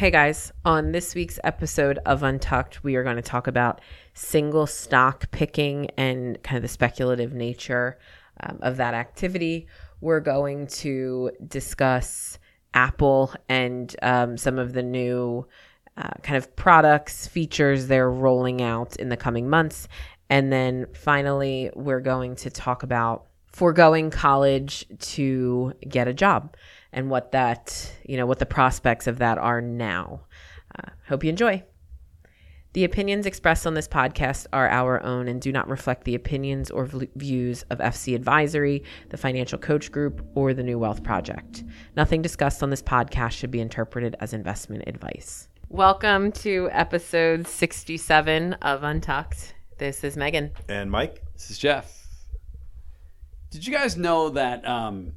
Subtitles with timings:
[0.00, 3.82] Hey guys, on this week's episode of Untucked, we are going to talk about
[4.14, 7.98] single stock picking and kind of the speculative nature
[8.42, 9.66] um, of that activity.
[10.00, 12.38] We're going to discuss
[12.72, 15.46] Apple and um, some of the new
[15.98, 19.86] uh, kind of products, features they're rolling out in the coming months.
[20.30, 26.56] And then finally, we're going to talk about foregoing college to get a job
[26.92, 30.22] and what that, you know, what the prospects of that are now.
[30.76, 31.62] Uh, hope you enjoy.
[32.72, 36.70] The opinions expressed on this podcast are our own and do not reflect the opinions
[36.70, 41.64] or v- views of FC Advisory, the Financial Coach Group, or the New Wealth Project.
[41.96, 45.48] Nothing discussed on this podcast should be interpreted as investment advice.
[45.68, 49.54] Welcome to episode 67 of Untucked.
[49.78, 50.52] This is Megan.
[50.68, 51.24] And Mike?
[51.32, 52.06] This is Jeff.
[53.50, 55.14] Did you guys know that um,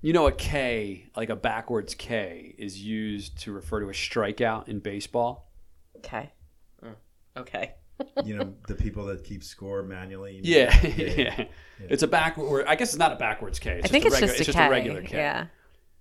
[0.00, 4.68] you know a K, like a backwards K, is used to refer to a strikeout
[4.68, 5.50] in baseball?
[5.96, 6.32] Okay.
[6.84, 6.94] Mm,
[7.36, 7.74] Okay.
[8.24, 10.40] You know, the people that keep score manually.
[10.44, 11.44] Yeah, yeah.
[11.80, 12.64] It's a backward.
[12.66, 13.76] I guess it's not a backwards K.
[13.78, 14.66] It's I think a it's regular, just, a, it's K.
[14.66, 15.16] a regular K.
[15.18, 15.46] Yeah.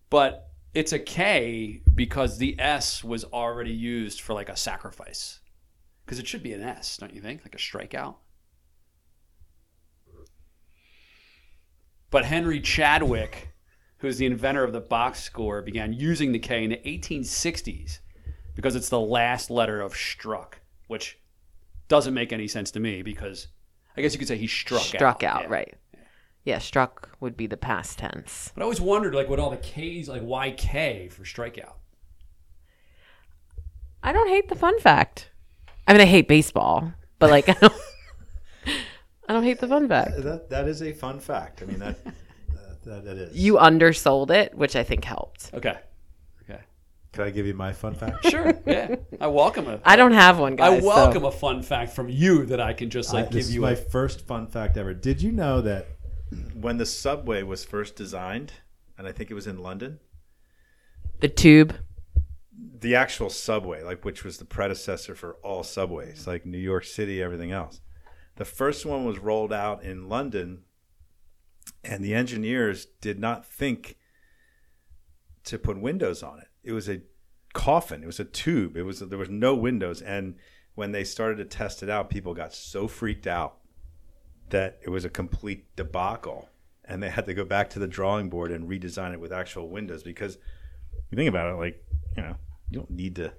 [0.10, 5.40] But it's a K because the S was already used for like a sacrifice.
[6.06, 7.42] Because it should be an S, don't you think?
[7.44, 8.16] Like a strikeout.
[12.10, 13.49] But Henry Chadwick,
[14.00, 18.00] who's the inventor of the box score, began using the K in the 1860s
[18.56, 21.18] because it's the last letter of struck, which
[21.88, 23.48] doesn't make any sense to me because
[23.98, 25.48] I guess you could say he struck, Struck out, Yeah.
[25.50, 25.74] right.
[26.46, 28.52] Yeah, struck would be the past tense.
[28.56, 31.74] But I always wondered, like, what all the K's, like, why K for strikeout?
[34.02, 35.30] I don't hate the fun fact.
[35.88, 37.74] I mean, I hate baseball, but like, I don't,
[39.28, 40.12] I don't hate the fun fact.
[40.24, 41.62] That, that is a fun fact.
[41.62, 42.00] I mean, that,
[42.84, 43.38] that, that, that is.
[43.38, 45.52] You undersold it, which I think helped.
[45.54, 45.78] Okay.
[46.44, 46.62] Okay.
[47.14, 48.28] Can I give you my fun fact?
[48.30, 48.54] Sure.
[48.66, 48.96] Yeah.
[49.20, 49.80] I welcome a.
[49.84, 52.90] I don't have one, I welcome so- a fun fact from you that I can
[52.90, 53.62] just I- like this give is you.
[53.62, 54.94] my A, first fun fact ever.
[54.94, 55.88] Did you know that
[56.54, 58.54] when the subway was first designed,
[58.98, 60.00] and I think it was in London,
[61.22, 61.76] the tube.
[62.80, 67.22] the actual subway, like which was the predecessor for all subways, like New York City,
[67.22, 67.82] everything else.
[68.36, 70.62] The first one was rolled out in London,
[71.84, 73.98] and the engineers did not think
[75.46, 76.48] to put windows on it.
[76.64, 77.02] It was a
[77.54, 78.04] coffin.
[78.04, 78.78] It was a tube.
[78.78, 80.36] It was there was no windows, and
[80.76, 83.58] when they started to test it out, people got so freaked out
[84.50, 86.50] that it was a complete debacle,
[86.86, 89.70] and they had to go back to the drawing board and redesign it with actual
[89.70, 90.38] windows because
[91.12, 91.84] you think about it, like
[92.16, 92.36] you know,
[92.70, 93.34] you don't need to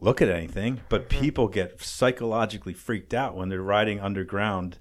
[0.00, 1.20] look at anything, but mm-hmm.
[1.20, 4.78] people get psychologically freaked out when they're riding underground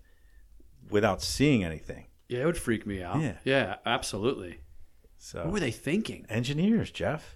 [0.90, 2.07] without seeing anything.
[2.30, 3.20] Yeah, it would freak me out.
[3.22, 3.38] Yeah.
[3.44, 3.76] Yeah.
[3.86, 4.60] Absolutely.
[5.18, 6.26] So What were they thinking?
[6.30, 7.36] engineers, Jeff.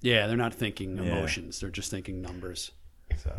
[0.00, 1.04] Yeah, they're not thinking Yeah.
[1.04, 1.60] emotions.
[1.60, 2.72] They're just thinking numbers.
[3.16, 3.32] So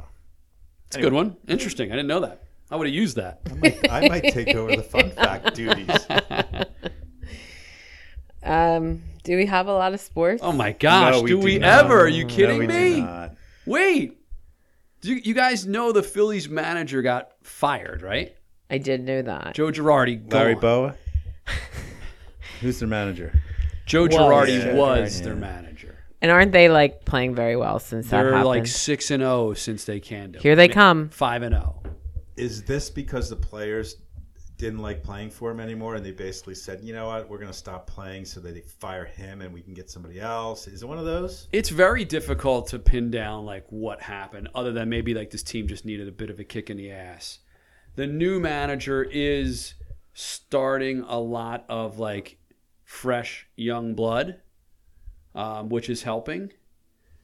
[0.87, 1.35] It's a good one.
[1.47, 1.91] Interesting.
[1.91, 2.43] I didn't know that.
[2.71, 3.41] I would have used that.
[3.49, 5.89] I might, I might take over the fun fact duties.
[8.41, 10.41] Um, do we have a lot of sports?
[10.43, 11.13] Oh my gosh.
[11.15, 11.85] No, we do do we not.
[11.85, 12.01] ever?
[12.01, 13.01] Are you No, kidding we do me?
[13.01, 13.35] not.
[13.65, 14.17] Wait.
[15.01, 18.33] Do you, you guys know the Phillies manager got fired, right?
[18.69, 19.55] I did know that.
[19.55, 20.31] Joe Girardi.
[20.31, 20.61] Larry gone.
[20.61, 20.95] Bowa.
[22.61, 23.41] Who's their manager?
[23.85, 24.15] Joe Was.
[24.15, 24.73] Girardi Yeah.
[24.75, 25.25] was Yeah.
[25.25, 25.97] their manager.
[26.21, 28.45] And aren't they like playing very well since that They're happened?
[28.47, 30.41] like six and zero since they canned him.
[30.41, 31.09] Here they come.
[31.09, 31.57] Five and oh.
[31.83, 31.95] zero.
[32.35, 33.97] Is this because the players
[34.57, 37.29] didn't like playing for him anymore, and they basically said, "You know what?
[37.29, 40.19] We're going to stop playing so that they fire him, and we can get somebody
[40.19, 41.47] else." Is it one of those?
[41.53, 45.67] It's very difficult to pin down like what happened, other than maybe like this team
[45.67, 47.39] just needed a bit of a kick in the ass.
[47.95, 49.73] The new manager is
[50.13, 52.37] starting a lot of like
[52.83, 54.41] fresh young blood,
[55.35, 56.51] um, which is helping.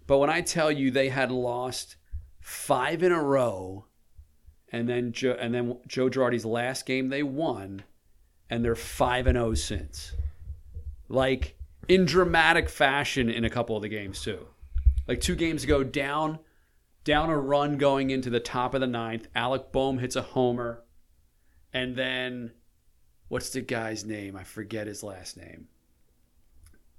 [0.07, 1.95] But when I tell you they had lost
[2.39, 3.85] five in a row,
[4.71, 7.83] and then Joe, and then Joe Girardi's last game they won,
[8.49, 10.13] and they're five and zero since,
[11.09, 14.47] like in dramatic fashion in a couple of the games too.
[15.07, 16.39] Like two games ago, down
[17.05, 19.27] down a run going into the top of the ninth.
[19.33, 20.83] Alec Bohm hits a homer,
[21.71, 22.51] and then
[23.29, 24.35] what's the guy's name?
[24.35, 25.69] I forget his last name.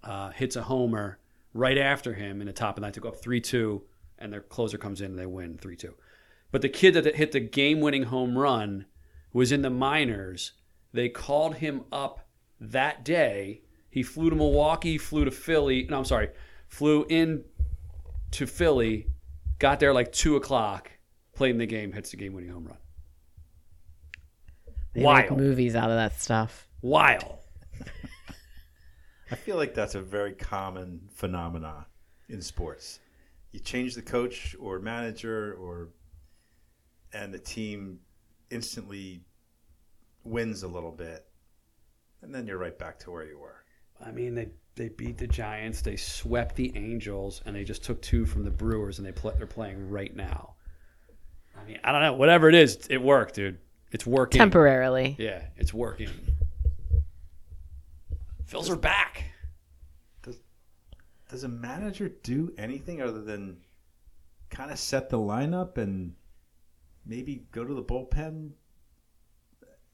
[0.03, 1.19] Uh, hits a homer
[1.53, 3.83] right after him in the top of the ninth to go up three two,
[4.19, 5.95] and their closer comes in and they win three two.
[6.53, 8.87] But the kid that hit the game winning home run
[9.33, 10.53] was in the minors.
[10.93, 12.29] They called him up
[12.61, 13.63] that day.
[13.91, 15.87] He flew to Milwaukee, flew to Philly.
[15.91, 16.31] No, I'm sorry,
[16.69, 17.45] flew in
[18.31, 19.09] to Philly,
[19.59, 20.91] got there like two o'clock,
[21.35, 22.79] played in the game, hits the game winning home run.
[24.93, 25.39] They make Wild.
[25.39, 26.69] movies out of that stuff.
[26.83, 27.39] Wild.
[29.31, 31.85] I feel like that's a very common phenomenon.
[32.29, 33.01] in sports.
[33.53, 35.89] You change the coach or manager or
[37.13, 38.01] and the team
[38.51, 39.23] instantly
[40.25, 41.25] wins a little bit.
[42.23, 43.65] And then you're right back to where you were.
[44.05, 48.01] I mean, they they beat the Giants, they swept the Angels, and they just took
[48.03, 50.55] two from the Brewers, and they play, they're playing right now.
[51.59, 52.13] I mean, I don't know.
[52.13, 53.59] Whatever it is, it worked, dude.
[53.91, 54.39] It's working.
[54.39, 55.17] Temporarily.
[55.19, 56.11] Yeah, it's working.
[58.51, 59.25] Phils are back.
[61.29, 63.57] Does a manager do anything other than
[64.49, 66.15] kind of set the lineup and
[67.05, 68.51] maybe go to the bullpen?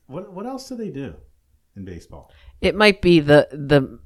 [0.07, 1.15] What what else do they do
[1.75, 2.31] in baseball?
[2.61, 3.99] It might be the the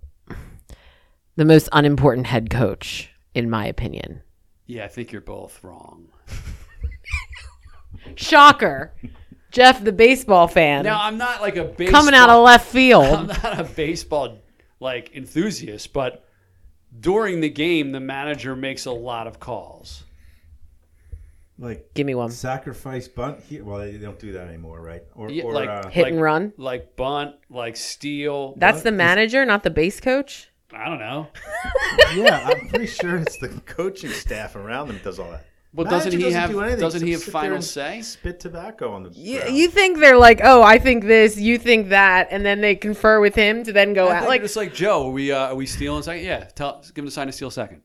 [1.36, 4.22] the most unimportant head coach, in my opinion.
[4.66, 6.08] Yeah, I think you're both wrong.
[8.16, 8.94] Shocker.
[9.50, 13.04] Jeff, the baseball fan, Now, I'm not like a baseball, coming out of left field.
[13.06, 14.38] I'm not a baseball
[14.80, 16.24] like enthusiast, but
[17.00, 20.04] during the game, the manager makes a lot of calls.
[21.58, 22.30] Like Give me one.
[22.30, 23.64] sacrifice bunt here.
[23.64, 25.02] Well, they don't do that anymore, right?
[25.14, 26.52] Or, Yeah, or like- uh, Hit like- and run.
[26.58, 28.54] like bunt, like steal.
[28.58, 30.50] That's the manager, not the base coach.
[30.76, 31.28] I don't know.
[32.14, 35.46] yeah, I'm pretty sure it's the coaching staff around them that does all that.
[35.76, 38.00] Well, doesn't Manager he have do anything doesn't he have except sit there final say?
[38.00, 39.10] Spit tobacco on the.
[39.10, 39.56] You, ground.
[39.56, 43.20] you think they're like, oh, I think this, you think that, and then they confer
[43.20, 44.18] with him to then go I out.
[44.20, 45.08] think Like, it's like Joe.
[45.08, 46.24] Are we uh, are we stealing second?
[46.24, 47.82] Yeah, tell give him the sign to steal second.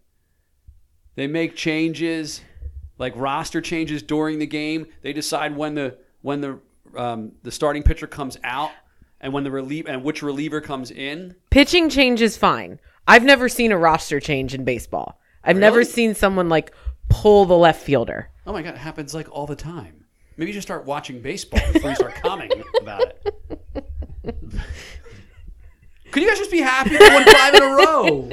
[1.15, 2.41] They make changes,
[2.97, 4.85] like roster changes during the game.
[5.01, 6.59] They decide when the when the
[6.95, 8.71] um, the starting pitcher comes out
[9.21, 11.35] and when the relief and which reliever comes in.
[11.49, 12.79] pitching change is fine.
[13.07, 15.19] I've never seen a roster change in baseball.
[15.43, 16.73] I've never seen someone like
[17.09, 18.29] pull the left fielder.
[18.45, 20.05] Oh my god, it happens like all the time.
[20.37, 23.85] Maybe you should start watching baseball before you start commenting about it.
[26.11, 28.31] Could you guys just be happy they won five in a row?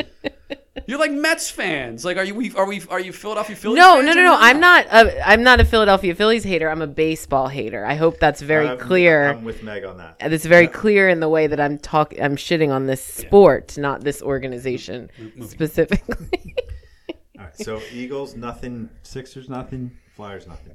[0.87, 2.05] You're like Mets fans.
[2.05, 2.35] Like, are you?
[2.35, 2.83] we- Are we?
[2.89, 3.77] Are you Philadelphia Phillies?
[3.79, 4.37] No, fans no, or no, no.
[4.39, 4.87] I'm not.
[4.87, 6.71] A, I'm not a Philadelphia Phillies hater.
[6.71, 7.85] I'm a baseball hater.
[7.85, 9.31] I hope that's very I'm- clear.
[9.31, 10.17] I'm with Meg on that.
[10.21, 12.15] And it's very clear in the way that I'm talk.
[12.21, 15.11] I'm shitting on this sport, not this organization
[15.45, 16.55] specifically.
[17.39, 20.75] All right, so Eagles nothing, Sixers nothing, Flyers nothing.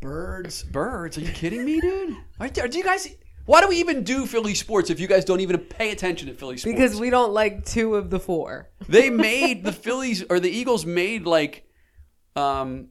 [0.00, 1.16] Birds, birds.
[1.18, 2.16] Are you kidding me, dude?
[2.38, 3.08] Are, do you guys?
[3.46, 6.34] Why do we even do Philly sports if you guys don't even pay attention to
[6.34, 6.74] Philly sports?
[6.74, 8.70] because we don't like two of the four.
[8.88, 11.68] they made the Phillies or the Eagles made like
[12.36, 12.88] um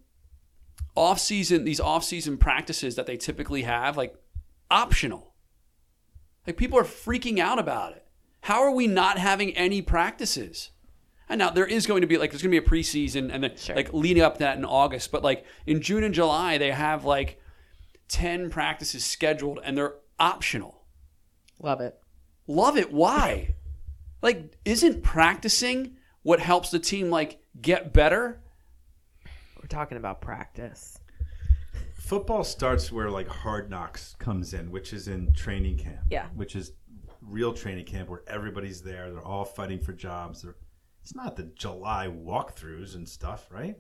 [0.96, 4.16] off season these off season practices that they typically have like
[4.70, 5.34] optional.
[6.46, 8.06] Like people are freaking out about it.
[8.42, 10.72] How are we not having any practices?
[11.30, 13.44] And now there is going to be like there's going to be a preseason and
[13.44, 16.72] then like leading up to that in August, but like in June and July they
[16.72, 17.40] have like
[18.10, 20.83] 10 practices scheduled and they're optional.
[21.62, 22.00] Love it.
[22.48, 22.92] Love it.
[22.92, 23.56] Why?
[24.24, 28.39] like, isn't practicing what helps the team like get better?
[29.62, 30.98] We're talking about practice.
[31.95, 36.00] Football starts where like Hard Knocks comes in, which is in training camp.
[36.10, 36.27] Yeah.
[36.36, 36.71] which is
[37.21, 39.12] real training camp where everybody's there.
[39.12, 40.42] They're all fighting for jobs.
[40.42, 40.56] They're,
[41.01, 43.77] it's not the July walkthroughs and stuff, right?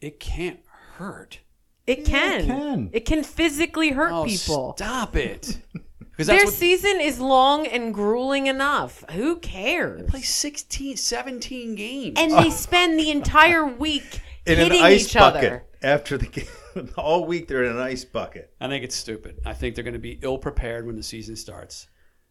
[0.00, 0.60] It can't
[0.96, 1.40] hurt.
[1.88, 2.40] It can.
[2.42, 2.90] it can.
[2.92, 4.74] It can physically hurt Oh, people.
[4.76, 5.58] stop it.
[6.10, 9.04] Because Their what season is long and grueling enough.
[9.12, 10.00] Who cares?
[10.00, 12.14] They play 16, 17 games.
[12.18, 15.64] and they spend the entire week In hitting an ice each bucket other.
[15.80, 16.90] after the game.
[16.96, 18.52] all week they're in an ice bucket.
[18.60, 19.38] I think it's stupid.
[19.46, 21.86] I think they're going to be ill prepared when the season starts.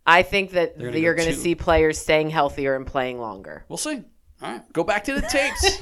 [0.05, 3.63] I think that gonna you're going to see players staying healthier and playing longer.
[3.69, 4.03] We'll see.
[4.41, 5.81] All right, go back to the tapes.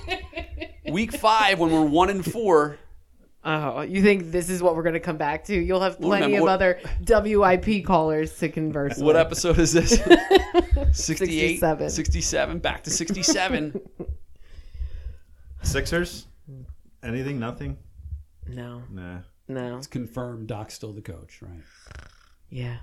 [0.92, 2.78] Week five, when we're one and four.
[3.48, 5.56] Oh, you think this is what we're going to come back to?
[5.56, 9.26] You'll have Well, plenty remember of other WIP callers to converse with What with.
[9.28, 9.92] episode is this?
[10.94, 11.90] 68, 67.
[11.92, 13.80] 67, back to 67.
[15.62, 16.28] Sixers,
[17.04, 17.40] anything?
[17.40, 17.78] Nothing.
[18.48, 19.20] No, Nah.
[19.48, 19.78] no.
[19.78, 21.62] It's confirmed Doc's still the coach, right?
[22.50, 22.78] Yeah,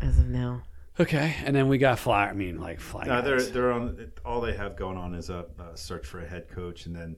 [0.00, 0.62] as of now.
[1.00, 2.26] Okay, and then we got Fly.
[2.28, 3.04] I mean, like Fly.
[3.04, 4.10] No, they're they're on.
[4.24, 7.16] All they have going on is a, a search for a head coach, and then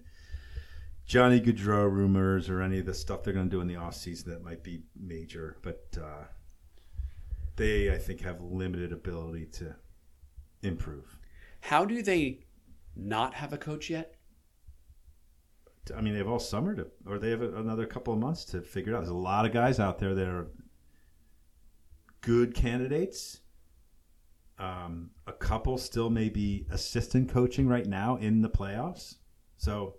[1.10, 4.26] Johnny Gaudreau rumors or any of the stuff they're going to do in the offseason
[4.26, 5.56] that might be major.
[5.60, 6.22] But uh,
[7.56, 9.74] they, I think, have limited ability to
[10.62, 11.18] improve.
[11.62, 12.44] How do they
[12.94, 14.14] not have a coach yet?
[15.92, 18.62] I mean, they have all summer to, or they have another couple of months to
[18.62, 19.00] figure it out.
[19.00, 20.52] There's a lot of guys out there that are
[22.20, 23.40] good candidates.
[24.60, 29.16] Um, a couple still may be assistant coaching right now in the playoffs.
[29.56, 29.96] So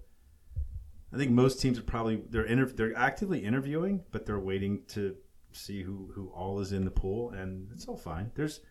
[1.13, 5.15] I think most teams are probably they're inter- they're actively interviewing, but they're waiting to
[5.51, 8.31] see who who all is in the pool, and it's all fine.
[8.35, 8.61] There's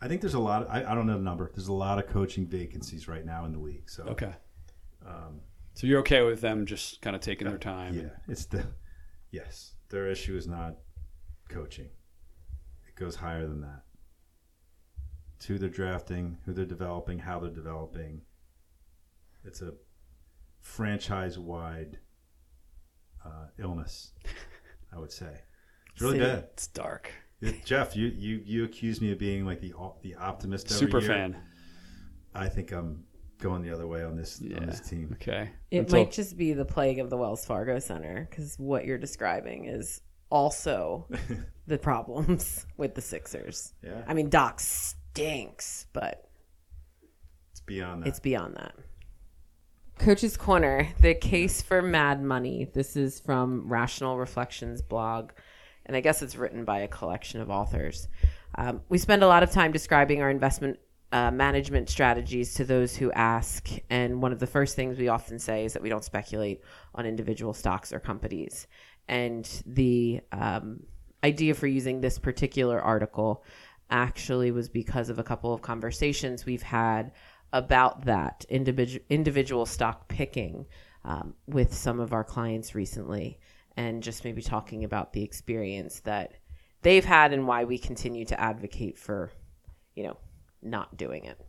[0.00, 0.68] I think there's a lot.
[0.70, 1.50] I, I don't know the number.
[1.54, 3.88] There's a lot of coaching vacancies right now in the league.
[3.90, 4.32] So Okay.
[5.06, 5.40] Um,
[5.74, 7.94] So you're okay with them just kind of taking their time?
[7.94, 8.64] yeah, it's the
[9.30, 9.74] yes.
[9.88, 10.76] Their issue is not
[11.48, 11.88] coaching.
[12.88, 13.82] It goes higher than that.
[15.36, 18.22] It's who they're drafting, who they're developing, how they're developing.
[19.44, 19.72] It's a
[20.62, 21.98] franchise-wide
[23.24, 24.12] uh, illness,
[24.94, 25.32] I would say.
[25.92, 26.48] It's really See, bad.
[26.54, 27.10] It's dark.
[27.40, 30.66] It- Jeff, you, you you accuse me of being like the the optimist.
[30.72, 31.08] every Super year.
[31.08, 31.36] fan.
[32.34, 33.04] I think I'm
[33.38, 34.58] going the other way on this Yeah.
[34.58, 35.10] on this team.
[35.20, 35.50] Okay.
[35.70, 38.96] It Until- might just be the plague of the Wells Fargo Center because what you're
[38.98, 40.00] describing is
[40.30, 41.08] also
[41.66, 43.74] the problems with the Sixers.
[43.82, 46.28] Yeah, I mean, Doc stinks, but
[47.50, 48.08] it's beyond that.
[48.08, 48.74] it's beyond that.
[50.02, 52.68] Coach's Corner, the case for Mad Money.
[52.74, 55.30] This is from Rational Reflections blog,
[55.86, 58.08] and I guess it's written by a collection of authors.
[58.56, 60.80] Um, we spend a lot of time describing our investment
[61.12, 65.38] uh, management strategies to those who ask, and one of the first things we often
[65.38, 66.62] say is that we don't speculate
[66.96, 68.66] on individual stocks or companies.
[69.06, 70.80] And the um,
[71.22, 73.44] idea for using this particular article
[73.88, 77.12] actually was because of a couple of conversations we've had
[77.52, 80.66] about that individual individual stock picking
[81.04, 83.38] um, with some of our clients recently,
[83.76, 86.34] and just maybe talking about the experience that
[86.82, 89.30] they've had and why we continue to advocate for,
[89.94, 90.16] you know,
[90.62, 91.40] not doing it.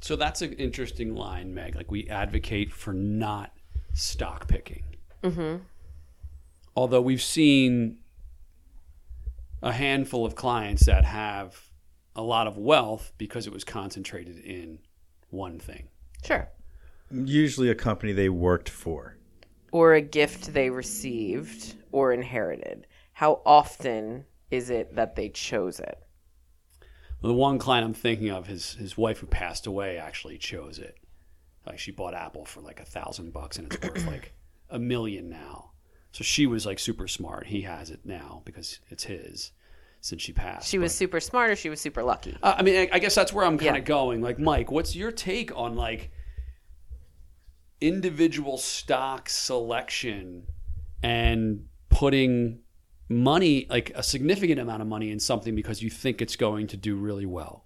[0.00, 1.74] So that's an interesting line, Meg.
[1.74, 3.52] Like we advocate for not
[3.94, 4.84] stock picking.
[5.22, 5.62] Mm-hmm.
[6.76, 7.98] Although we've seen
[9.62, 11.70] a handful of clients that have
[12.16, 14.78] a lot of wealth because it was concentrated in
[15.30, 15.88] one thing.
[16.24, 16.48] Sure.
[17.10, 19.16] Usually a company they worked for.
[19.72, 22.86] Or a gift they received or inherited.
[23.12, 25.98] How often is it that they chose it?
[27.22, 30.98] The one client I'm thinking of, his his wife who passed away actually chose it.
[31.66, 34.34] Like she bought Apple for like a thousand bucks and it's worth like
[34.68, 35.70] a million now.
[36.12, 37.46] So she was like super smart.
[37.46, 39.52] He has it now because it's his
[40.04, 40.68] since she passed.
[40.68, 42.36] She was But- super smart or she was super lucky.
[42.42, 43.80] Uh, I mean, I, I guess that's where I'm kind Yeah.
[43.80, 44.20] of going.
[44.20, 46.10] Like, Mike, what's your take on like
[47.80, 50.46] individual stock selection
[51.02, 52.60] and putting
[53.08, 56.76] money, like a significant amount of money, in something because you think it's going to
[56.76, 57.64] do really well?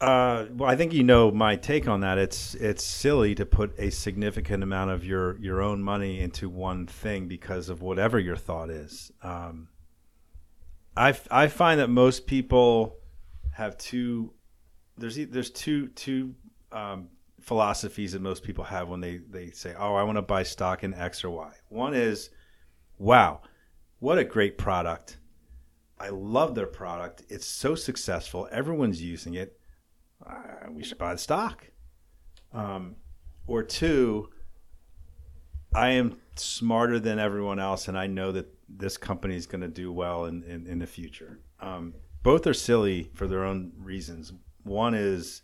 [0.00, 2.18] Uh, well, I think you know my take on that.
[2.18, 6.86] It's it's silly to put a significant amount of your your own money into one
[6.86, 9.10] thing because of whatever your thought is.
[9.22, 9.68] Um,
[10.96, 12.96] I I find that most people
[13.52, 14.32] have two.
[14.96, 16.34] There's there's two two
[16.72, 17.08] um,
[17.40, 20.84] philosophies that most people have when they they say, "Oh, I want to buy stock
[20.84, 22.30] in X or Y." One is,
[22.98, 23.42] "Wow,
[23.98, 25.18] what a great product."
[25.98, 27.22] I love their product.
[27.30, 28.48] It's so successful.
[28.52, 29.58] Everyone's using it
[30.24, 31.68] uh, we should buy the stock.
[32.52, 32.96] Um,
[33.46, 34.30] or two,
[35.74, 39.68] I am smarter than everyone else, and I know that this company is going to
[39.68, 41.40] do well in, in, in the future.
[41.60, 44.32] Um, both are silly for their own reasons.
[44.64, 45.42] One is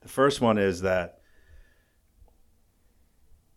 [0.00, 1.20] the first one is that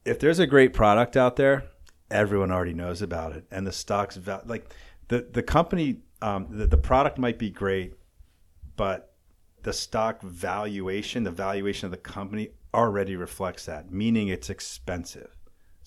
[0.03, 1.65] if there's a great product out there,
[2.09, 4.73] everyone already knows about it, and the stock's val- like
[5.07, 7.95] the the company, um, the, the product might be great,
[8.75, 9.15] but
[9.63, 15.34] the stock valuation, the valuation of the company already reflects that, meaning it's expensive.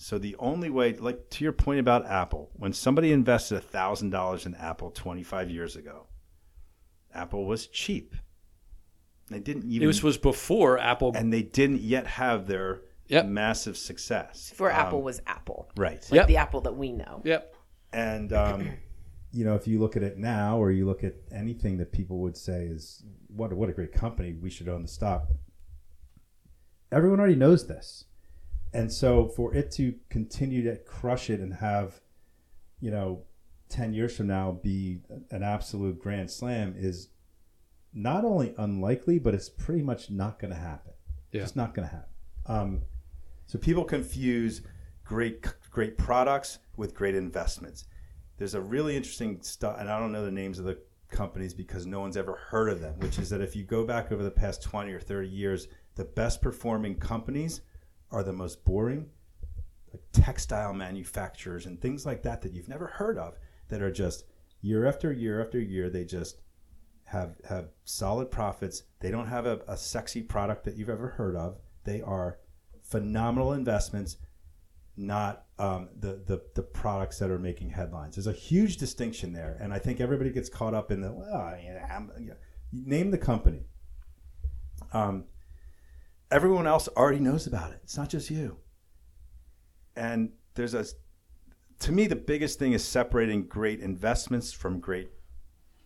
[0.01, 4.45] So the only way, like to your point about Apple, when somebody invested thousand dollars
[4.45, 6.07] in Apple 25 years ago,
[7.13, 8.15] Apple was cheap.
[9.29, 11.11] They didn't even, It was was before Apple.
[11.15, 13.25] and they didn't yet have their Yep.
[13.25, 14.51] massive success.
[14.51, 15.69] Before Um, Apple was Apple.
[15.75, 16.01] right?
[16.09, 16.27] Like Yep.
[16.27, 17.21] the Apple that we know.
[17.25, 17.55] Yep.
[17.91, 18.69] And um,
[19.33, 22.19] you know, if you look at it now, or you look at anything that people
[22.19, 25.27] would say is what what a great company, we should own the stock.
[26.91, 28.05] Everyone already knows this,
[28.73, 32.01] and so for it to continue to crush it and have,
[32.79, 33.23] you know,
[33.69, 34.99] ten years from now be
[35.31, 37.09] an absolute grand slam is
[37.93, 40.93] not only unlikely, but it's pretty much not going to happen.
[41.31, 41.43] Yeah.
[41.43, 42.09] It's not going to happen.
[42.45, 42.81] Um,
[43.47, 44.61] so people confuse
[45.03, 47.85] great great products with great investments.
[48.37, 50.79] There's a really interesting stuff, and I don't know the names of the
[51.11, 52.99] companies because no one's ever heard of them.
[52.99, 56.05] Which is that if you go back over the past 20 or 30 years, the
[56.05, 57.61] best performing companies
[58.11, 59.09] are the most boring,
[59.91, 63.35] like textile manufacturers and things like that that you've never heard of.
[63.69, 64.23] That are just
[64.61, 66.41] year after year after year, they just
[67.05, 68.83] have have solid profits.
[68.99, 71.57] They don't have a, a sexy product that you've ever heard of.
[71.83, 72.39] They are
[72.83, 74.17] phenomenal investments,
[74.97, 78.15] not um, the, the the products that are making headlines.
[78.15, 81.55] There's a huge distinction there, and I think everybody gets caught up in the well,
[82.71, 83.65] name the company.
[84.93, 85.25] Um,
[86.31, 87.79] everyone else already knows about it.
[87.83, 88.57] It's not just you.
[89.95, 90.85] And there's a,
[91.79, 95.09] to me, the biggest thing is separating great investments from great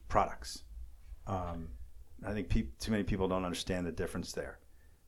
[0.07, 0.63] products.
[1.27, 1.69] Um,
[2.25, 4.59] I think peop too many people don't understand the difference there.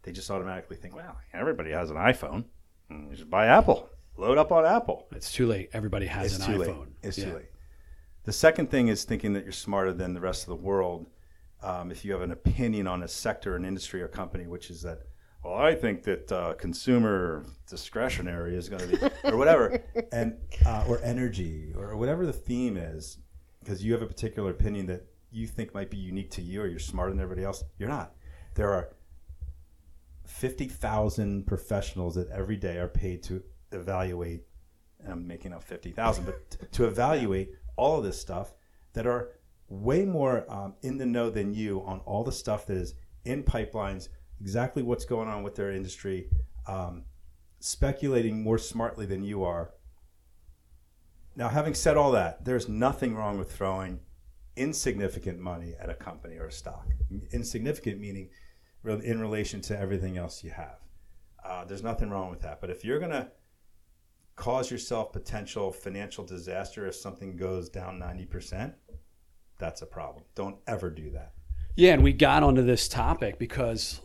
[0.03, 2.45] They just automatically think, well, everybody has an iPhone.
[2.91, 3.89] Mm, You should buy Apple.
[4.17, 5.07] Load up on Apple.
[5.11, 5.69] It's too late.
[5.73, 6.79] Everybody has It's an too iPhone.
[6.79, 6.87] late.
[7.03, 7.25] It's Yeah.
[7.25, 7.49] too late.
[8.23, 11.07] The second thing is thinking that you're smarter than the rest of the world.
[11.61, 14.81] Um, if you have an opinion on a sector, an industry, or company, which is
[14.83, 14.99] that,
[15.45, 20.85] well, I think that uh, consumer discretionary is going to be, or whatever, and uh,
[20.87, 23.19] or energy, or whatever the theme is,
[23.59, 26.67] because you have a particular opinion that you think might be unique to you, or
[26.67, 27.63] you're smarter than everybody else.
[27.77, 28.13] You're not.
[28.55, 28.89] There are
[30.25, 34.45] fifty thousand professionals that every day are paid to evaluate
[35.05, 38.53] and I'm making up 50,000, but to evaluate all of this stuff
[38.93, 39.29] that are
[39.67, 43.43] way more um, in the know than you on all the stuff that is in
[43.43, 44.09] pipelines,
[44.41, 46.29] exactly what's going on with their industry,
[46.67, 47.03] um,
[47.59, 49.71] speculating more smartly than you are.
[51.35, 53.99] Now, having said all that, there's nothing wrong with throwing
[54.55, 56.87] insignificant money at a company or a stock.
[57.31, 58.29] Insignificant meaning
[58.85, 60.77] in relation to everything else you have.
[61.43, 62.61] Uh, there's nothing wrong with that.
[62.61, 63.29] But if you're going to
[64.35, 68.73] cause yourself potential financial disaster if something goes down 90%,
[69.57, 70.23] that's a problem.
[70.35, 71.33] Don't ever do that.
[71.75, 74.01] Yeah, and we got onto this topic because,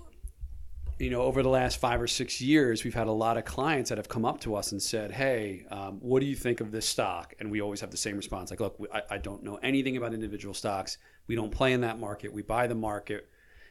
[1.00, 3.88] you know, over the last five or six years, we've had a lot of clients
[3.88, 6.70] that have come up to us and said, "Hey, um, what do you think of
[6.70, 9.56] this stock?" And we always have the same response, like, "Look, I, I don't know
[9.62, 10.98] anything about individual stocks.
[11.26, 12.32] We don't play in that market.
[12.32, 13.28] We buy the market.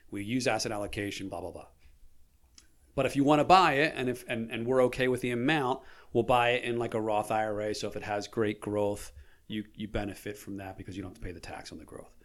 [0.10, 1.30] We use asset allocation.
[1.30, 1.68] Blah blah blah."
[2.96, 5.30] But if you want to buy it, and if and, and we're okay with the
[5.30, 5.82] amount,
[6.14, 7.76] we'll buy it in like a Roth IRA.
[7.76, 9.12] So if it has great growth,
[9.48, 11.86] you you benefit from that because you don't have to pay the tax on the
[11.86, 12.18] growth.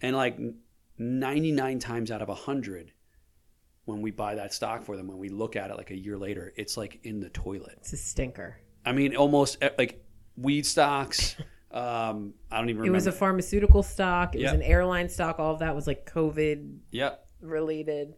[0.00, 0.38] And like
[0.96, 2.92] 99 times out of 100
[3.84, 6.16] when we buy that stock for them when we look at it like a year
[6.16, 8.58] later it's like in the toilet It's a stinker.
[8.84, 10.04] i mean almost eh, like
[10.36, 11.36] weed stocks
[11.70, 12.86] um i don't even remember.
[12.86, 14.34] It was a pharmaceutical stock.
[14.34, 14.52] It Yeah.
[14.52, 15.38] was an airline stock.
[15.38, 18.14] All of that was like COVID yeah related.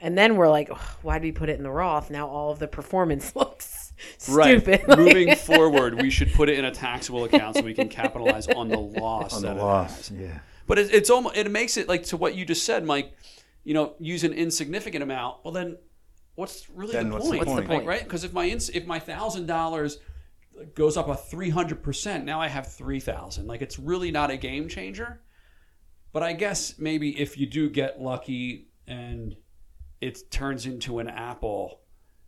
[0.00, 2.10] And then we're like, "Ugh, why did we put it in the Roth?
[2.10, 3.92] Now all of the performance looks
[4.28, 4.88] right stupid.
[4.98, 8.68] moving forward we should put it in a taxable account so we can capitalize on
[8.68, 10.38] the loss On the loss, yeah.
[10.66, 13.12] But it, it's almost it makes it like to what you just said, Mike.
[13.64, 15.44] You know, use an insignificant amount.
[15.44, 15.76] Well, then
[16.34, 17.46] what's really Then the what's the point?
[17.46, 17.86] What's the point?
[17.86, 18.02] right?
[18.02, 19.98] Because if my ins- if my thousand dollars
[20.74, 23.46] goes up a three hundred percent, now I have three thousand.
[23.46, 25.20] Like it's really not a game changer.
[26.12, 29.34] But I guess maybe if you do get lucky and
[30.00, 31.80] it turns into an apple,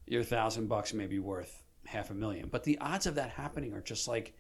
[0.07, 2.49] your thousand bucks may be worth half a million.
[2.49, 4.35] But the odds of that happening are just like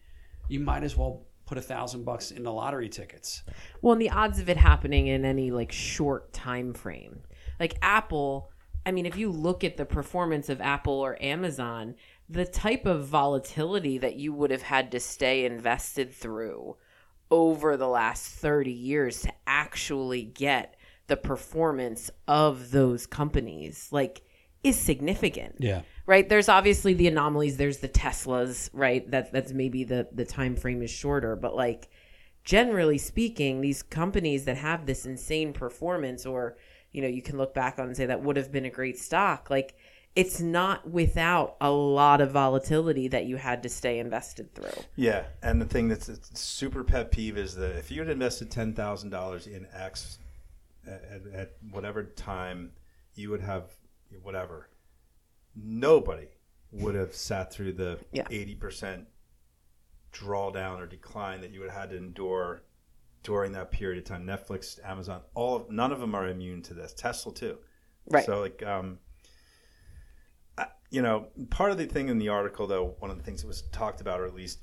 [0.48, 3.44] you might as well put a thousand bucks in the lottery tickets.
[3.80, 7.20] Well, and the odds of it happening in any like short time frame,
[7.60, 8.50] like Apple.
[8.84, 11.94] I mean, if you look at the performance of Apple or Amazon,
[12.28, 16.76] the type of volatility that you would have had to stay invested through
[17.30, 20.74] over the last 30 years to actually get
[21.06, 24.22] the performance of those companies, like,
[24.62, 25.82] is significant Yeah.
[26.06, 26.28] Right?
[26.28, 27.56] There's obviously the anomalies.
[27.56, 29.08] There's the teslas right?
[29.10, 31.88] That that's maybe the the time frame is shorter but like
[32.44, 36.56] generally speaking these companies that have this insane performance or
[36.92, 38.98] you know you can look back on and say that would have been a great
[38.98, 39.74] stock like
[40.14, 44.84] it's not without a lot of volatility that you had to stay invested through.
[44.94, 48.74] Yeah, and the thing that's super pet peeve is that if you had invested ten
[48.74, 50.18] thousand dollars in X
[50.86, 52.72] at, at whatever time,
[53.14, 53.64] you would have
[54.22, 54.68] whatever.
[55.56, 56.28] Nobody
[56.72, 58.26] would have sat through the Yeah.
[58.30, 59.06] eighty percent
[60.12, 62.62] drawdown or decline that you would have had to endure
[63.22, 64.26] during that period of time.
[64.26, 66.92] Netflix, Amazon, all of, none of them are immune to this.
[66.92, 67.58] Tesla too.
[68.10, 68.98] right So like, um,
[70.58, 73.40] I, you know, part of the thing in the article, though, one of the things
[73.42, 74.60] that was talked about, or at least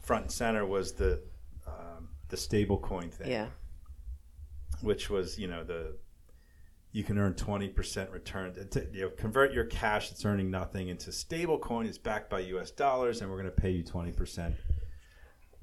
[0.00, 1.22] front and center, was the
[1.66, 3.48] um, the stable coin thing, yeah
[4.82, 5.96] which was you know the
[6.94, 8.54] you can earn twenty percent return.
[8.70, 11.86] To, you know, convert your cash that's earning nothing into stable coin.
[11.86, 12.70] It's backed by U.S.
[12.70, 14.54] dollars, and we're going to pay you twenty percent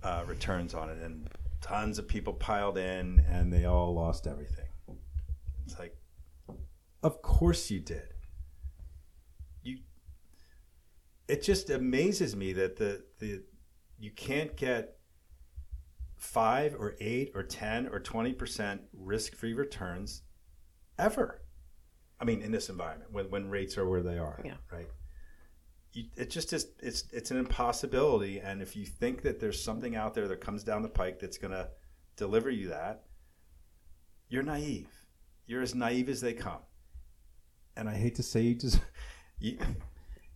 [0.03, 1.01] uh, returns on it.
[1.01, 1.29] And
[1.61, 4.67] tons of people piled in, and they all lost everything.
[5.65, 5.95] It's like,
[7.01, 8.13] of course you did.
[9.63, 9.77] You.
[11.29, 13.41] It just amazes me that the the
[13.97, 14.97] you can't get
[16.17, 20.23] five or eight or ten or twenty percent risk free returns
[20.97, 21.41] ever.
[22.19, 24.55] I mean, in this environment, when when rates are where they are, Yeah.
[24.71, 24.87] right?
[25.93, 26.67] You, it just is.
[26.79, 28.39] It's it's an impossibility.
[28.39, 31.37] And if you think that there's something out there that comes down the pike that's
[31.37, 31.69] going to
[32.15, 33.03] deliver you that,
[34.29, 34.87] you're naive.
[35.47, 36.61] You're as naive as they come.
[37.75, 38.79] and I hate to say you just
[39.39, 39.57] you,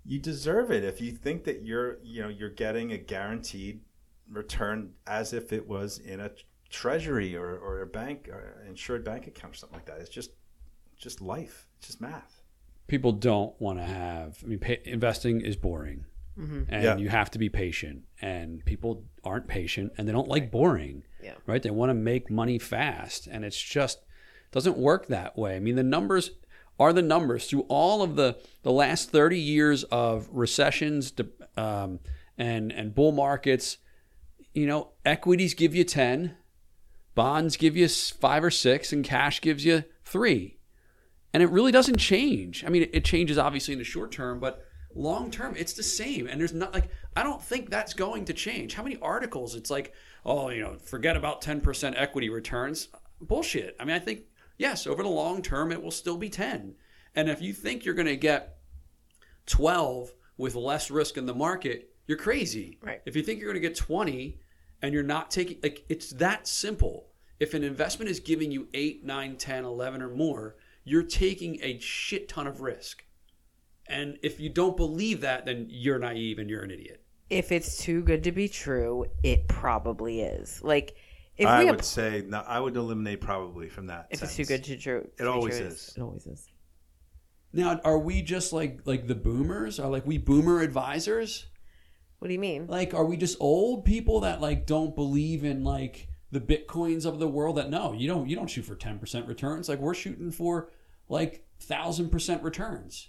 [0.03, 3.81] you deserve it if you think that you're you know you're getting a guaranteed
[4.29, 6.31] return as if it was in a
[6.69, 9.99] treasury or, or a bank or insured bank account or something like that.
[9.99, 10.31] It's just
[11.01, 11.67] just life.
[11.77, 12.41] It's just math.
[12.87, 14.37] People don't want to have.
[14.43, 16.05] I mean, pay, investing is boring,
[16.37, 16.97] and Yeah.
[16.97, 18.03] you have to be patient.
[18.21, 21.03] And people aren't patient, and they don't like boring.
[21.23, 21.33] Yeah.
[21.47, 21.63] Right.
[21.63, 23.99] They want to make money fast, and it's just
[24.51, 25.55] doesn't work that way.
[25.55, 26.31] I mean, the numbers
[26.79, 31.11] are the numbers through all of the the last thirty years of recessions
[31.57, 31.99] um,
[32.37, 33.77] and and bull markets.
[34.53, 36.37] You know, equities give you ten,
[37.15, 40.54] bonds give you five or six, and cash gives you three
[41.35, 42.63] and it really doesn't change.
[42.63, 46.27] I mean, it changes obviously in the short term, but long term, it's the same.
[46.27, 48.73] And there's not like I don't think that's going to change.
[48.73, 49.53] How many articles?
[49.53, 49.93] It's like,
[50.25, 52.87] oh, you know, forget about ten percent equity returns.
[53.19, 53.75] Bullshit.
[53.81, 54.21] I mean, I think
[54.57, 56.75] yes, over the long term, it will still be ten.
[57.15, 58.59] And if you think you're going to get
[59.45, 62.79] twelve with less risk in the market, you're crazy.
[62.81, 63.01] Right.
[63.05, 64.39] If you think you're going to get twenty
[64.81, 67.09] and you're not taking like it's that simple.
[67.41, 71.77] If an investment is giving you 8, 9, 10, 11 or more, you're taking a
[71.79, 73.03] shit ton of risk.
[73.87, 77.03] And if you don't believe that, then you're naive and you're an idiot.
[77.29, 80.63] If it's too good to be true, it probably is.
[80.63, 80.95] Like
[81.37, 84.07] if I we would app- say no, I would eliminate probably from that.
[84.11, 84.67] if it's too good sentence.
[84.67, 85.93] to true, It be always true, is.
[85.97, 86.47] It always is.
[87.51, 89.79] Now, are we just like like the boomers?
[89.79, 91.47] Are like we boomer advisors?
[92.19, 92.67] What do you mean?
[92.67, 97.19] Like are we just old people that like don't believe in like the bitcoins of
[97.19, 99.69] the world that no, you don't you don't shoot for 10% returns.
[99.69, 100.69] Like we're shooting for
[101.09, 103.07] like 1000% returns.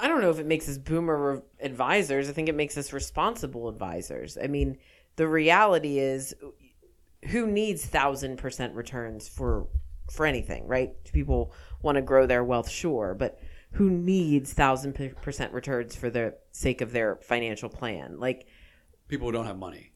[0.00, 2.28] I don't know if it makes us boomer re- advisors.
[2.28, 4.38] I think it makes us responsible advisors.
[4.40, 4.78] I mean,
[5.16, 6.34] the reality is,
[7.30, 9.66] who needs thousand percent returns for
[10.08, 10.92] for anything, right?
[11.12, 13.40] People want to grow their wealth, sure, but
[13.72, 18.20] who needs thousand percent returns for the sake of their financial plan?
[18.20, 18.46] Like,
[19.08, 19.90] People who don't have money.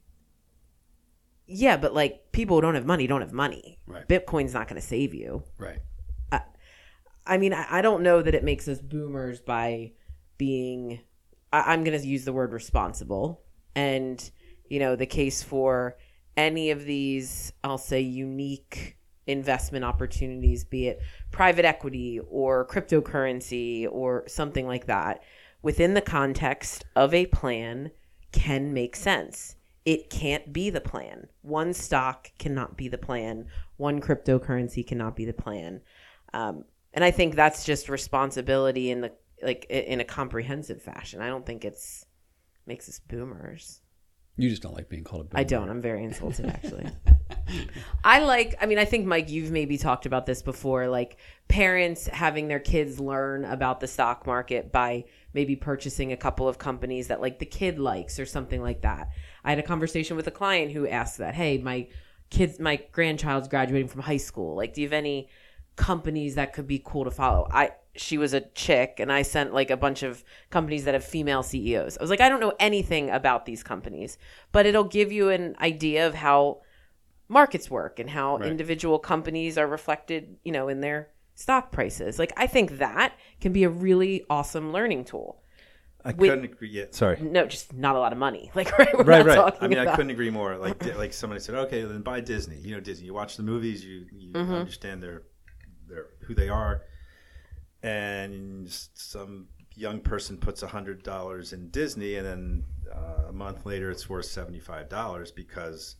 [1.46, 3.78] yeah, but like people who don't have money don't have money.
[3.86, 4.08] Right.
[4.08, 5.44] Bitcoin's not going to save you.
[5.58, 5.78] Right.
[7.26, 9.92] I mean, I, I don't know that it makes us boomers by
[10.38, 11.00] being,
[11.52, 13.42] I, I'm going to use the word responsible.
[13.74, 14.30] And,
[14.68, 15.96] you know, the case for
[16.36, 24.24] any of these, I'll say, unique investment opportunities, be it private equity or cryptocurrency or
[24.26, 25.22] something like that,
[25.62, 27.92] within the context of a plan
[28.32, 29.56] can make sense.
[29.84, 31.28] It can't be the plan.
[31.42, 33.46] One stock cannot be the plan.
[33.76, 35.82] One cryptocurrency cannot be the plan.
[36.32, 41.20] Um, and I think that's just responsibility in the like in a comprehensive fashion.
[41.20, 42.06] I don't think it's
[42.66, 43.80] makes us boomers.
[44.36, 45.40] You just don't like being called a boomer.
[45.40, 45.68] I don't.
[45.68, 46.86] I'm very insulted actually.
[48.04, 52.06] I like I mean I think Mike you've maybe talked about this before like parents
[52.06, 57.08] having their kids learn about the stock market by maybe purchasing a couple of companies
[57.08, 59.10] that like the kid likes or something like that.
[59.44, 61.88] I had a conversation with a client who asked that, "Hey, my
[62.30, 64.56] kids my grandchild's graduating from high school.
[64.56, 65.28] Like do you have any
[65.76, 69.52] companies that could be cool to follow?" I she was a chick and I sent
[69.52, 71.98] like a bunch of companies that have female CEOs.
[71.98, 74.16] I was like, I don't know anything about these companies,
[74.50, 76.62] but it'll give you an idea of how
[77.28, 78.48] markets work and how Right.
[78.48, 82.18] individual companies are reflected, you know, in their stock prices.
[82.18, 85.42] Like I think that can be a really awesome learning tool.
[86.04, 86.94] I Wait- couldn't agree yet.
[86.94, 87.18] Sorry.
[87.20, 88.50] No, just not a lot of money.
[88.56, 89.54] Like right, right, right.
[89.60, 90.56] I mean, I couldn't agree more.
[90.56, 92.56] Like, like somebody said, okay, then buy Disney.
[92.56, 93.06] You know, Disney.
[93.06, 94.52] You watch the movies, you, you Mm-hmm.
[94.54, 95.22] understand their
[96.26, 96.82] who they are,
[97.82, 103.64] and some young person puts a hundred dollars in Disney, and then uh, a month
[103.66, 105.96] later, it's worth seventy five dollars because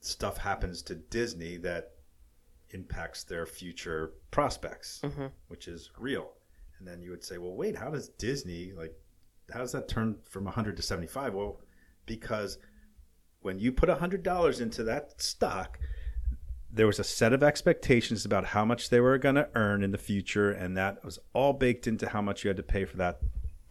[0.00, 1.92] stuff happens to Disney that
[2.70, 5.26] impacts their future prospects, Mm-hmm.
[5.48, 6.32] which is real.
[6.78, 8.94] And then you would say, well, wait, how does Disney like?
[9.52, 11.32] How does that turn from 100 to 75?
[11.32, 11.60] Well,
[12.04, 12.58] because
[13.40, 15.78] when you put $100 into that stock,
[16.76, 19.92] there was a set of expectations about how much they were going to earn in
[19.92, 22.98] the future, and that was all baked into how much you had to pay for
[22.98, 23.18] that,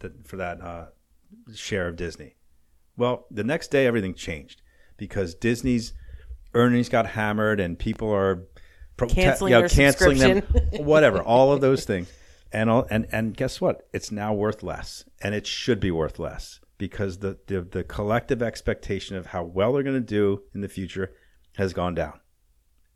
[0.00, 0.86] that for that uh,
[1.54, 2.34] share of Disney.
[2.96, 4.60] Well, the next day everything changed
[4.96, 5.92] because Disney's
[6.52, 8.48] earnings got hammered, and people are
[8.96, 10.42] pro- Canceling yeah, their canceling them,
[10.84, 12.12] whatever, all of those things.
[12.52, 13.86] And all, and and guess what?
[13.92, 18.42] It's now worth less, and it should be worth less because the the, the collective
[18.42, 21.12] expectation of how well they're going to do in the future
[21.56, 22.18] has gone down,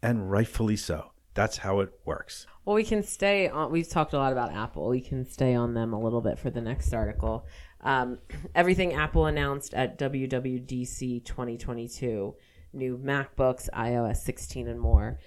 [0.03, 1.13] and rightfully so.
[1.35, 2.47] That's how it works.
[2.65, 3.71] Well, we can stay on.
[3.71, 4.89] We've talked a lot about Apple.
[4.89, 7.47] We can stay on them a little bit for the next article.
[7.81, 8.19] Um,
[8.55, 12.35] everything Apple announced at WWDC 2022
[12.73, 15.19] new MacBooks, iOS 16, and more.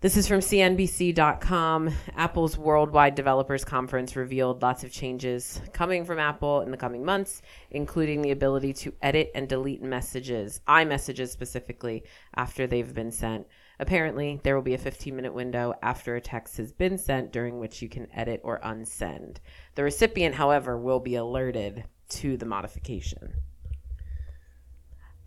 [0.00, 1.90] This is from CNBC.com.
[2.14, 7.40] Apple's Worldwide Developers Conference revealed lots of changes coming from Apple in the coming months,
[7.70, 13.46] including the ability to edit and delete messages, iMessages specifically, after they've been sent.
[13.78, 17.58] Apparently, there will be a 15 minute window after a text has been sent during
[17.58, 19.36] which you can edit or unsend.
[19.74, 23.34] The recipient, however, will be alerted to the modification.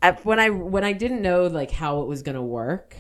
[0.02, 2.96] At, when I when I didn't know like how it was going to work,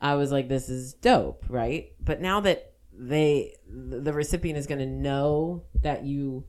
[0.00, 1.92] I was like, this is dope, right?
[2.00, 6.44] But now that they, the recipient is going to know that you.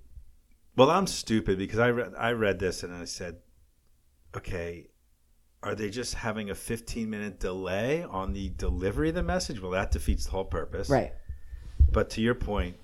[0.76, 3.38] Well, I'm stupid because I read I read this and I said,
[4.36, 4.88] okay,
[5.64, 9.62] are they just having a 15 minute delay on the delivery of the message?
[9.62, 10.90] Well, that defeats the whole purpose.
[10.90, 11.14] Right.
[11.92, 12.76] But to your point,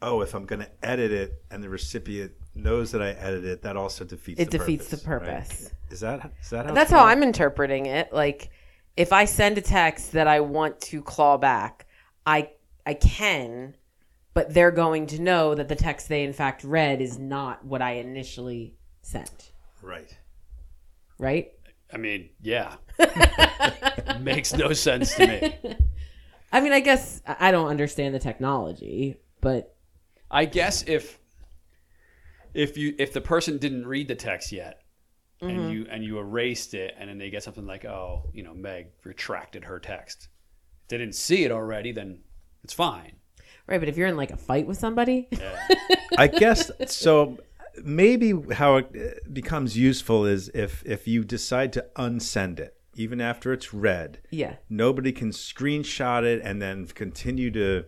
[0.00, 3.62] oh, if I'm going to edit it and the recipient knows that I edited it,
[3.62, 5.20] that also defeats It the defeats purpose, the right?
[5.20, 5.70] purpose.
[5.90, 7.04] Is that is that how That's how?
[7.04, 8.12] I'm interpreting it.
[8.12, 8.50] Like,
[8.96, 11.86] if I send a text that I want to claw back,
[12.26, 12.50] I
[12.86, 13.76] I can,
[14.34, 17.82] but they're going to know that the text they in fact read is not what
[17.82, 19.52] I initially sent.
[19.82, 20.16] right?
[21.18, 21.52] Right?
[21.92, 22.76] I mean, yeah.
[24.20, 25.76] Makes no sense to me.
[26.52, 29.74] I mean, I guess I I don't understand the technology, but
[30.30, 31.18] I guess if
[32.54, 34.82] if you if the person didn't read the text yet
[35.40, 35.70] and mm-hmm.
[35.70, 38.88] you and you erased it and then they get something like, oh, you know, Meg
[39.04, 40.28] retracted her text.
[40.82, 42.20] If they didn't see it already, then
[42.64, 43.16] it's fine.
[43.66, 43.78] right.
[43.78, 45.28] But if you're in like a fight with somebody,
[46.18, 47.38] I guess so.
[47.82, 53.20] Maybe how it uh, becomes useful is if if you decide to unsend it, even
[53.20, 54.18] after it's read.
[54.30, 57.84] yeah, nobody can screenshot it and then continue to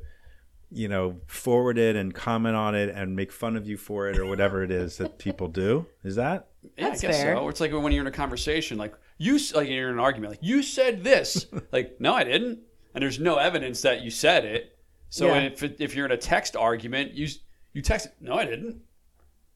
[0.71, 4.19] you know forward it and comment on it and make fun of you for it
[4.19, 7.37] or whatever it is that people do is that Yeah, That's I guess fair.
[7.37, 7.43] so.
[7.43, 10.33] Or it's like when you're in a conversation, like you like you're in an argument,
[10.33, 12.61] like you said this, like no, I didn't,
[12.95, 14.77] and there's no evidence that you said it.
[15.11, 15.43] So Yeah.
[15.43, 17.29] if if you're in a text argument, you
[17.75, 18.81] you text, no, I didn't.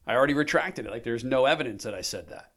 [0.07, 0.91] I already retracted it.
[0.91, 2.51] Like there's no evidence that I said that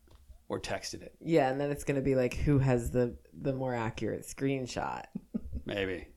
[0.48, 1.14] or texted it.
[1.20, 5.04] yeah, and then it's gonna be like who has the the more accurate screenshot.
[5.64, 6.08] Maybe.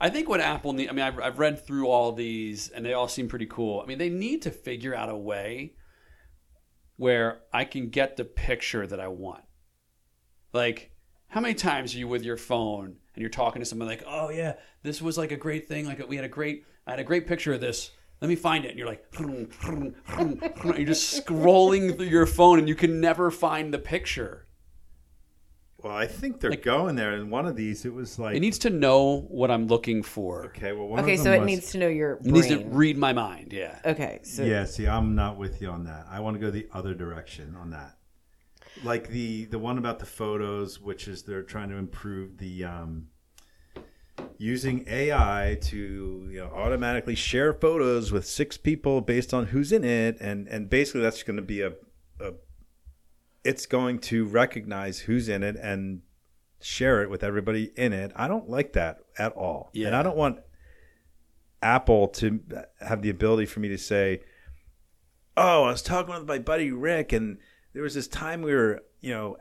[0.00, 0.88] I think what Apple need.
[0.88, 3.80] I mean, I've, I've read through all these, and they all seem pretty cool.
[3.82, 5.74] I mean, they need to figure out a way
[6.96, 9.44] where I can get the picture that I want.
[10.52, 10.92] Like,
[11.28, 14.30] how many times are you with your phone and you're talking to someone like, "Oh
[14.30, 15.86] yeah, this was like a great thing.
[15.86, 17.90] Like we had a great, I had a great picture of this.
[18.20, 22.74] Let me find it." And you're like, you're just scrolling through your phone, and you
[22.74, 24.46] can never find the picture.
[25.82, 28.58] well i think they're going there in one of these it was like It needs
[28.58, 30.44] to know what I'm looking for.
[30.50, 32.48] okay well one Okay, of so them it was- needs to know your It needs
[32.48, 33.52] to read my mind.
[33.52, 33.78] Yeah.
[33.92, 36.68] okay, so yeah see i'm not with you on that i want to go the
[36.74, 37.96] other direction on that
[38.84, 43.06] like the the one about the photos which is they're trying to improve the um
[44.38, 49.84] using ai to you know automatically share photos with six people based on who's in
[49.84, 51.72] it and and basically that's going to be a,
[52.20, 52.32] a
[53.44, 56.00] it's going to recognize who's in it and
[56.60, 59.86] share it with everybody in it i don't like that at all yeah.
[59.86, 60.38] and i don't want
[61.62, 62.40] apple to
[62.80, 64.20] have the ability for me to say
[65.40, 67.38] oh, I was talking with my buddy Rick, and
[67.72, 69.36] there was this time we were, you know,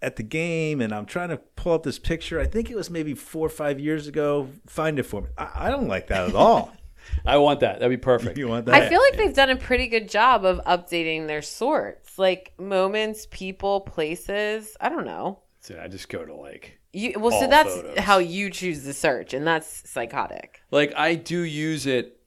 [0.00, 2.40] at the game, and I'm trying to pull up this picture.
[2.40, 4.48] I think it was maybe four or five years ago.
[4.66, 5.28] Find it for me.
[5.36, 6.72] I, I don't like that at all.
[7.26, 7.80] I want that.
[7.80, 8.36] That'd be perfect.
[8.36, 8.74] you want that?
[8.74, 13.26] I feel like they've done a pretty good job of updating their sorts, like moments,
[13.30, 14.76] people, places.
[14.80, 15.40] I don't know.
[15.60, 17.98] So I just go to like, You well, so that's photos.
[17.98, 20.60] how you choose the search, and that's psychotic.
[20.70, 22.20] like I do use it.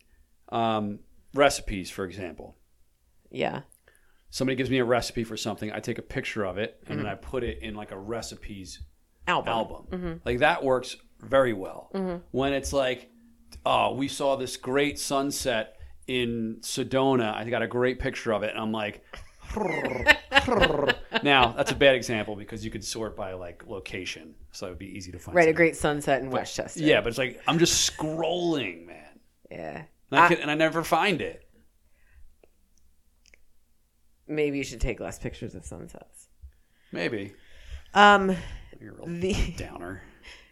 [0.50, 1.00] Um,
[1.34, 2.56] recipes, for example.
[3.30, 3.62] Yeah,
[4.32, 5.72] Somebody gives me a recipe for something.
[5.72, 7.12] I take a picture of it and then mm-hmm.
[7.12, 8.80] I put it in like a recipes
[9.28, 9.54] album.
[9.54, 9.86] album.
[9.92, 10.14] Mm-hmm.
[10.24, 11.92] Like that works very well.
[11.94, 12.18] Mm-hmm.
[12.32, 13.12] When it's like,
[13.66, 15.76] oh, we saw this great sunset
[16.08, 17.36] in Sedona.
[17.36, 19.04] I got a great picture of it, and I'm like.
[21.24, 24.80] now that's a bad example because you could sort by like location, so it would
[24.80, 25.36] be easy to find.
[25.36, 26.80] Right, a great sunset in Westchester.
[26.80, 29.84] Yeah, but it's like I'm just scrolling, man, yeah.
[30.10, 31.46] and I, I- can, and I never find it.
[34.32, 36.28] Maybe you should take less pictures of sunsets.
[36.92, 37.34] Maybe
[37.94, 38.36] Um,
[38.80, 40.04] you're a real the downer.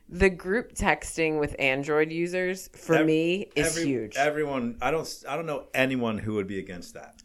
[0.10, 4.16] the group texting with Android users for Ev- me is Every- huge.
[4.18, 7.24] Everyone, I don't, I don't know anyone who would be against that.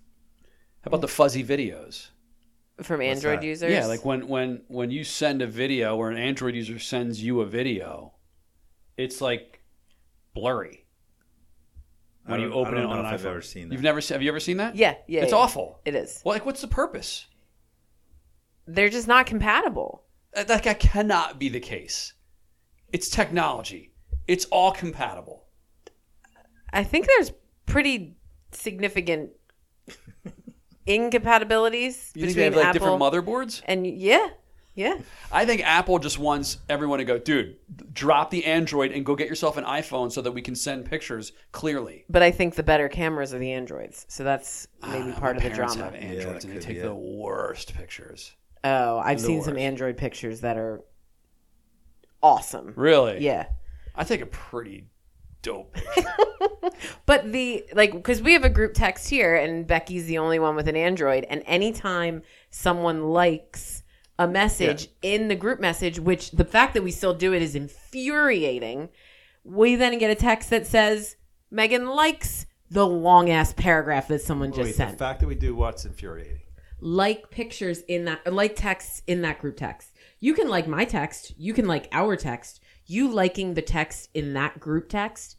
[0.83, 2.09] How about the fuzzy videos?
[2.83, 3.47] from Android that?
[3.47, 3.71] users.
[3.73, 7.41] Yeah, like when when when you send a video or an Android user sends you
[7.41, 8.15] a video,
[8.97, 9.63] it's like
[10.35, 10.84] blurry
[12.27, 13.25] when you open I it don't on know an if iPhone.
[13.25, 13.75] I've ever seen that.
[13.75, 14.15] You've never seen?
[14.15, 14.77] Have you ever seen that?
[14.77, 15.39] yeah, yeah, it's yeah.
[15.39, 15.81] awful.
[15.85, 16.21] It is.
[16.25, 17.27] Well, like, what's the purpose?
[18.67, 20.05] They're just not compatible.
[20.33, 22.15] That, that cannot be the case.
[22.93, 23.93] It's technology.
[24.27, 25.45] it's all compatible.
[26.73, 27.31] I think there's
[27.67, 28.17] pretty
[28.53, 29.31] significant
[30.87, 33.63] incompatibilities You think between they have like Apple different motherboards?
[33.67, 34.29] and yeah,
[34.75, 34.99] yeah.
[35.33, 37.57] I think Apple just wants everyone to go, dude,
[37.93, 41.33] drop the Android and go get yourself an iPhone so that we can send pictures
[41.53, 42.05] clearly.
[42.09, 45.39] But I think the better cameras are the Androids, so that's maybe Ah, part my
[45.39, 45.93] of the parents drama.
[45.93, 46.97] Have Androids that and they could take be the it.
[46.97, 48.33] worst pictures.
[48.65, 49.59] Oh, I've The seen some.
[49.59, 50.83] Android pictures that are
[52.23, 52.73] awesome.
[52.77, 53.21] Really?
[53.21, 53.47] Yeah.
[53.95, 54.87] I take a pretty
[55.43, 55.77] dope.
[57.07, 60.57] But the like because we have a group text here and Becky's the only one
[60.57, 63.83] with an Android and anytime someone likes
[64.19, 67.55] a message in the group message, which the fact that we still do it is
[67.55, 68.89] infuriating,
[69.43, 71.17] we then get a text that says
[71.51, 75.55] Megan likes the long ass paragraph that someone just Wait, the fact that we do
[75.55, 76.41] what's infuriating.
[76.81, 79.93] like pictures in that like texts in that group text.
[80.21, 82.61] You can like my text, you can like our text.
[82.87, 85.37] You liking the text in that group text?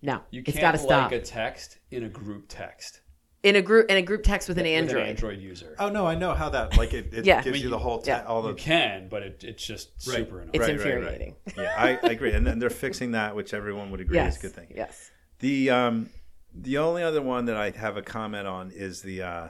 [0.00, 3.00] No, You it's can't it's got to stop like a text in a group text.
[3.42, 5.02] In a group in a group text with an with Android.
[5.02, 5.74] an Android user.
[5.78, 7.42] Oh no, I know how that like it, it Yeah.
[7.42, 8.24] gives you the whole te- Yeah.
[8.24, 10.18] all You the can, but it, it's just Right.
[10.18, 10.50] super annoying.
[10.54, 10.94] It's Right, right, right.
[10.94, 11.36] infuriating.
[11.56, 14.38] Yeah, I, I agree, and then they're fixing that, which everyone would agree Yes, is
[14.38, 14.72] a good thing.
[14.76, 15.10] yes.
[15.40, 16.10] The um,
[16.54, 19.48] the only other one that I have a comment on is the uh,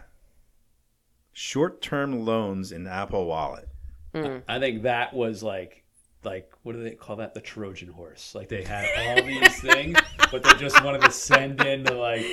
[1.33, 3.69] short-term loans in Apple Wallet.
[4.15, 5.82] I think that was like,
[6.25, 7.35] like what do they call that?
[7.35, 8.35] The Trojan horse.
[8.35, 9.99] Like they had all these things,
[10.31, 12.27] but they just wanted to send in the like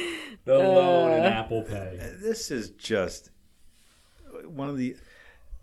[0.46, 0.60] the uh.
[0.60, 1.98] loan and Apple Pay.
[2.22, 3.32] This is just
[4.46, 4.96] one of the.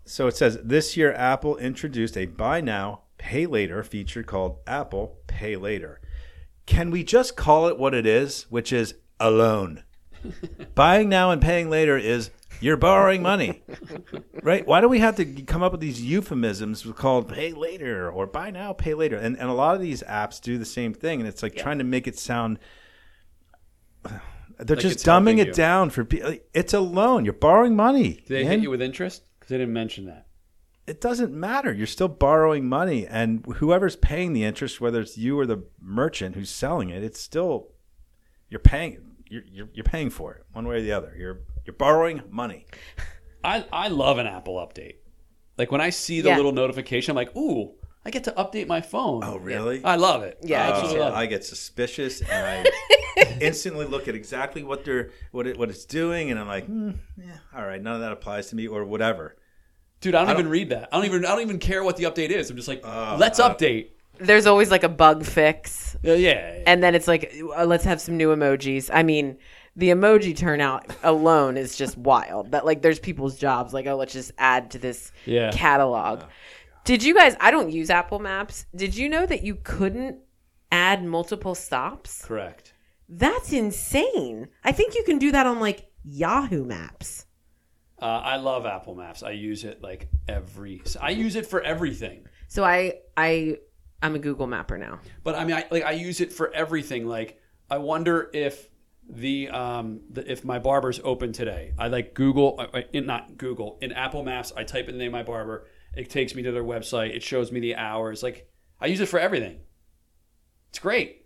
[0.05, 5.17] So it says this year Apple introduced a buy now, pay later feature called Apple
[5.27, 5.99] Pay Later.
[6.65, 9.83] Can we just call it what it is, which is a loan?
[10.75, 12.29] Buying now and paying later is
[12.61, 13.63] you're borrowing money,
[14.43, 14.65] right?
[14.65, 18.51] Why do we have to come up with these euphemisms called pay later or buy
[18.51, 19.17] now, pay later?
[19.17, 21.19] And, and a lot of these apps do the same thing.
[21.19, 22.59] And it's like trying to make it sound
[24.59, 25.53] they're Like just dumbing it you.
[25.53, 26.35] down for people.
[26.53, 27.25] It's a loan.
[27.25, 28.13] You're borrowing money.
[28.13, 28.51] Did they man.
[28.53, 29.23] hit you with interest?
[29.39, 30.27] Because they didn't mention that.
[30.87, 31.71] it doesn't matter.
[31.73, 36.35] You're still borrowing money, and whoever's paying the interest, whether it's you or the merchant
[36.35, 37.69] who's selling it, it's still
[38.49, 39.01] you're paying.
[39.29, 41.13] You're, you're, you're paying for it one way or the other.
[41.17, 42.65] You're you're borrowing money.
[43.43, 44.95] I I love an Apple update.
[45.57, 46.37] Like when I see the Yeah.
[46.37, 47.73] little notification, I'm like, ooh,
[48.05, 49.21] I get to update my phone.
[49.23, 49.83] Oh, really?
[49.83, 50.37] I love it.
[50.41, 51.17] Yeah, I I absolutely love it.
[51.17, 55.85] I get suspicious, and I instantly look at exactly what they're what it, what it's
[55.85, 58.85] doing, and I'm like, hmm, yeah, all right, none of that applies to me, or
[58.85, 59.35] whatever.
[59.99, 60.89] Dude, I don't, I don't- even read that.
[60.91, 62.49] I don't even I don't even care what the update is.
[62.49, 63.89] I'm just like, Uh, let's uh, update.
[64.19, 66.63] There's always like a bug fix, Uh, yeah.
[66.65, 68.89] and then it's like, uh, let's have some new emojis.
[68.91, 69.37] I mean,
[69.77, 72.51] the emoji turnout alone is just wild.
[72.51, 73.73] That like, there's people's jobs.
[73.73, 75.51] Like, oh, let's just add to this Yeah.
[75.53, 76.23] catalog.
[76.83, 77.35] Did you guys?
[77.39, 78.65] I don't use Apple Maps.
[78.75, 80.17] Did you know that you couldn't
[80.71, 82.25] add multiple stops?
[82.25, 82.73] Correct.
[83.07, 84.47] That's insane.
[84.63, 87.25] I think you can do that on like Yahoo Maps.
[88.01, 89.23] Uh, I love Apple Maps.
[89.23, 90.81] I use it like every.
[91.01, 92.25] I use it for everything.
[92.47, 93.57] So I I
[94.01, 94.99] I'm a Google Mapper now.
[95.23, 97.07] But I mean, I like I use it for everything.
[97.07, 98.69] Like I wonder if
[99.09, 101.73] the um the, if my barber's open today.
[101.77, 104.51] I like Google uh, uh, in not Google in Apple Maps.
[104.55, 105.67] I type in the name of my barber.
[105.95, 107.15] It takes me to their website.
[107.15, 108.21] It shows me the hours.
[108.21, 109.59] Like I use it for everything.
[110.69, 111.25] It's great.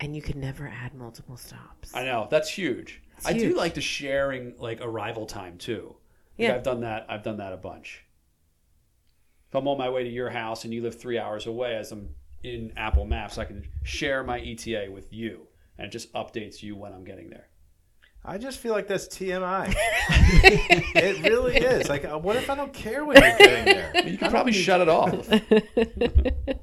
[0.00, 1.94] And you can never add multiple stops.
[1.94, 3.00] I know that's huge.
[3.24, 5.96] I do like the sharing like arrival time too.
[6.36, 6.54] Like, Yeah.
[6.56, 7.06] I've done that.
[7.08, 8.04] I've done that a bunch.
[9.48, 11.92] If I'm on my way to your house and you live three hours away, as
[11.92, 12.08] I'm
[12.42, 15.46] in Apple Maps, I can share my ETA with you,
[15.78, 17.48] and it just updates you when I'm getting there.
[18.24, 19.74] I just feel like that's TMI.
[20.08, 21.88] it really is.
[21.90, 23.92] Like, uh, what if I don't care when you're getting there?
[24.08, 25.28] You can probably shut it off.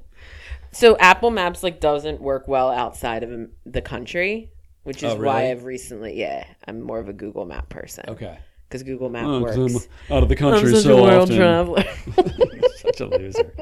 [0.74, 4.52] So Apple Maps like doesn't work well outside of um, the country,
[4.84, 5.50] which is Oh, why?
[5.50, 8.38] I've recently yeah I'm more of a Google Map person Okay.
[8.70, 9.88] because Google Map Oh, 'cause I'm works.
[10.10, 11.36] out of the I'm country such so a world often.
[11.36, 11.84] traveler.
[12.76, 13.52] Such a loser.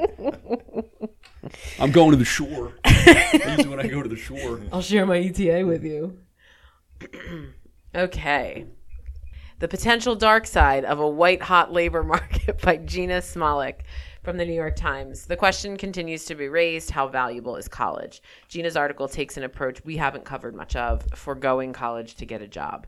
[1.79, 2.73] I'm going to the shore.
[2.85, 4.61] I when I go to the shore.
[4.71, 6.17] I'll share my ETA with you.
[7.95, 8.65] okay.
[9.59, 13.81] The potential dark side of a white hot labor market by Gina Smialek
[14.23, 15.25] from the New York Times.
[15.25, 18.21] The question continues to be raised how valuable is college?
[18.47, 22.47] Gina's article takes an approach we haven't covered much of foregoing college to get a
[22.47, 22.85] job.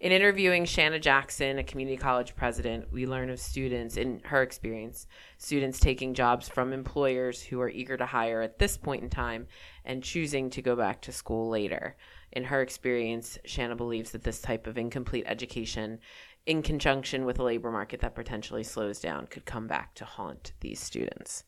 [0.00, 5.06] In interviewing Shanna Jackson, a community college president, we learn of students, in her experience,
[5.36, 9.46] students taking jobs from employers who are eager to hire at this point in time
[9.84, 11.98] and choosing to go back to school later.
[12.32, 15.98] In her experience, Shanna believes that this type of incomplete education,
[16.46, 20.52] in conjunction with a labor market that potentially slows down, could come back to haunt
[20.60, 21.44] these students.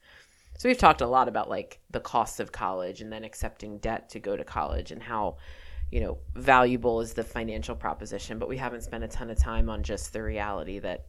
[0.58, 4.10] So we've talked a lot about like the cost of college and then accepting debt
[4.10, 5.38] to go to college and how,
[5.92, 9.68] you know, valuable is the financial proposition, but we haven't spent a ton of time
[9.68, 11.06] on just the reality that,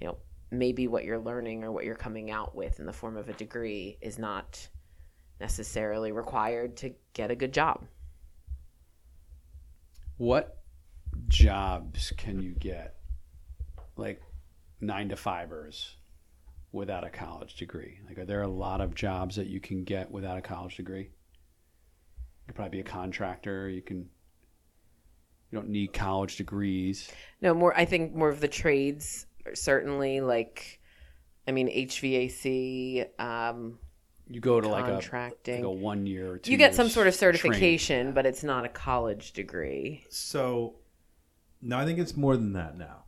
[0.00, 0.18] you know,
[0.50, 3.32] maybe what you're learning or what you're coming out with in the form of a
[3.34, 4.66] degree is not
[5.40, 7.84] necessarily required to get a good job.
[10.16, 10.58] What
[11.28, 12.96] jobs can you get,
[13.96, 14.20] like
[14.80, 15.94] nine to fivers,
[16.72, 18.00] without a college degree?
[18.08, 21.02] Like, are there a lot of jobs that you can get without a college degree?
[21.02, 23.68] You could probably be a contractor.
[23.68, 24.08] You can.
[25.54, 27.08] You don't need college degrees.
[27.40, 27.72] No, more.
[27.78, 30.80] I think more of the trades certainly like,
[31.46, 33.20] I mean, HVAC.
[33.20, 33.78] Um,
[34.28, 35.58] You go to like a, Contracting.
[35.58, 36.50] like a one year or two.
[36.50, 37.38] you get some sort of training.
[37.38, 40.02] certification, but it's not a college degree.
[40.10, 40.74] So,
[41.62, 43.04] no, I think it's more than that now.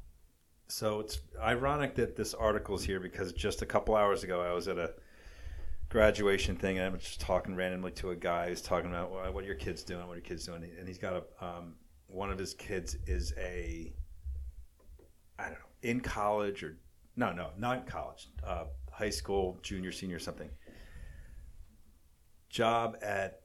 [0.69, 4.69] So it's ironic that this article's here because just a couple hours ago I was
[4.69, 4.95] at a
[5.89, 9.33] graduation thing and I was just talking randomly to a guy who's talking about "Well,
[9.33, 10.07] what are your kids doing?
[10.07, 10.63] What are your kids doing?
[10.79, 11.75] And he's got a um,
[12.17, 13.93] one of his kids is a
[15.39, 16.79] I don't know in college or
[17.15, 20.49] no no not in college uh, high school junior senior something
[22.49, 23.43] job at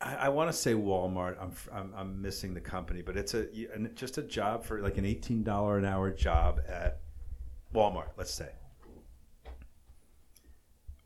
[0.00, 1.36] I, I want to say Walmart.
[1.40, 3.46] I'm, I'm I'm missing the company, but it's a
[3.94, 7.00] just a job for like an eighteen dollar an hour job at
[7.74, 8.10] Walmart.
[8.16, 8.50] Let's say.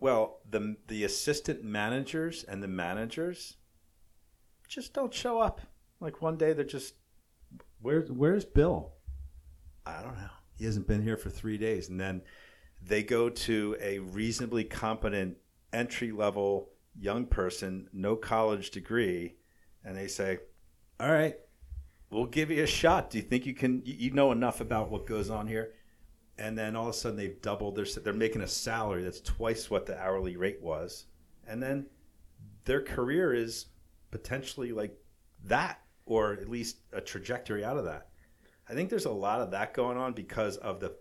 [0.00, 3.56] Well, the the assistant managers and the managers
[4.66, 5.60] just don't show up.
[6.00, 6.94] Like one day they're just
[7.80, 8.92] Where's Where's Bill?
[9.86, 10.30] I don't know.
[10.56, 12.22] He hasn't been here for three days, and then
[12.82, 15.36] they go to a reasonably competent
[15.72, 19.36] entry level young person, no college degree,
[19.84, 20.40] and they say,
[20.98, 21.36] "All right,
[22.10, 23.10] we'll give you a shot.
[23.10, 23.82] Do you think you can?
[23.84, 25.74] You you know enough about what goes on here?"
[26.36, 27.84] And then all of a sudden they've doubled their.
[27.84, 31.06] They're making a salary that's twice what the hourly rate was,
[31.46, 31.86] and then
[32.64, 33.66] their career is
[34.10, 35.00] potentially like
[35.44, 38.08] that, or at least a trajectory out of that.
[38.68, 40.96] I think there's a lot of that going on because of the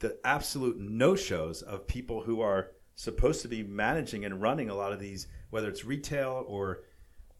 [0.00, 4.74] the absolute no shows of people who are supposed to be managing and running a
[4.74, 6.82] lot of these, whether it's retail or,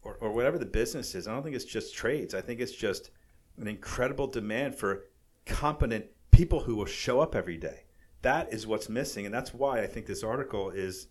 [0.01, 1.27] or or whatever the business is.
[1.27, 2.33] I don't think it's just trades.
[2.33, 3.11] I think it's just
[3.57, 5.05] an incredible demand for
[5.45, 7.83] competent people who will show up every day.
[8.21, 11.07] That is what's missing, and that's why I think this article is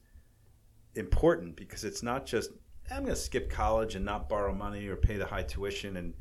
[0.94, 2.50] important because it's not just
[2.90, 6.14] I'm going to skip college and not borrow money or pay the high tuition and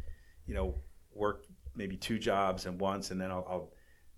[0.46, 0.76] you know
[1.14, 1.46] work
[1.76, 3.74] maybe two jobs and once and then I'll, I'll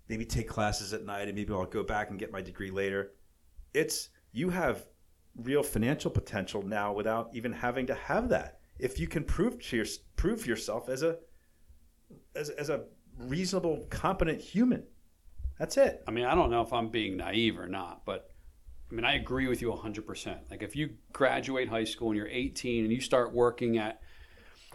[0.08, 3.12] maybe take classes at night and maybe I'll go back and get my degree later.
[3.72, 4.86] It's you have
[5.36, 8.58] real financial potential now without even having to have that.
[8.78, 9.86] If you can prove to your,
[10.16, 11.18] prove yourself as a
[12.34, 12.84] as, as a
[13.18, 14.84] reasonable, competent human,
[15.58, 16.02] that's it.
[16.08, 18.30] I mean, I don't know if I'm being naive or not, but
[18.90, 20.38] I mean, I agree with you 100%.
[20.50, 24.00] Like, if you graduate high school and you're 18 and you start working at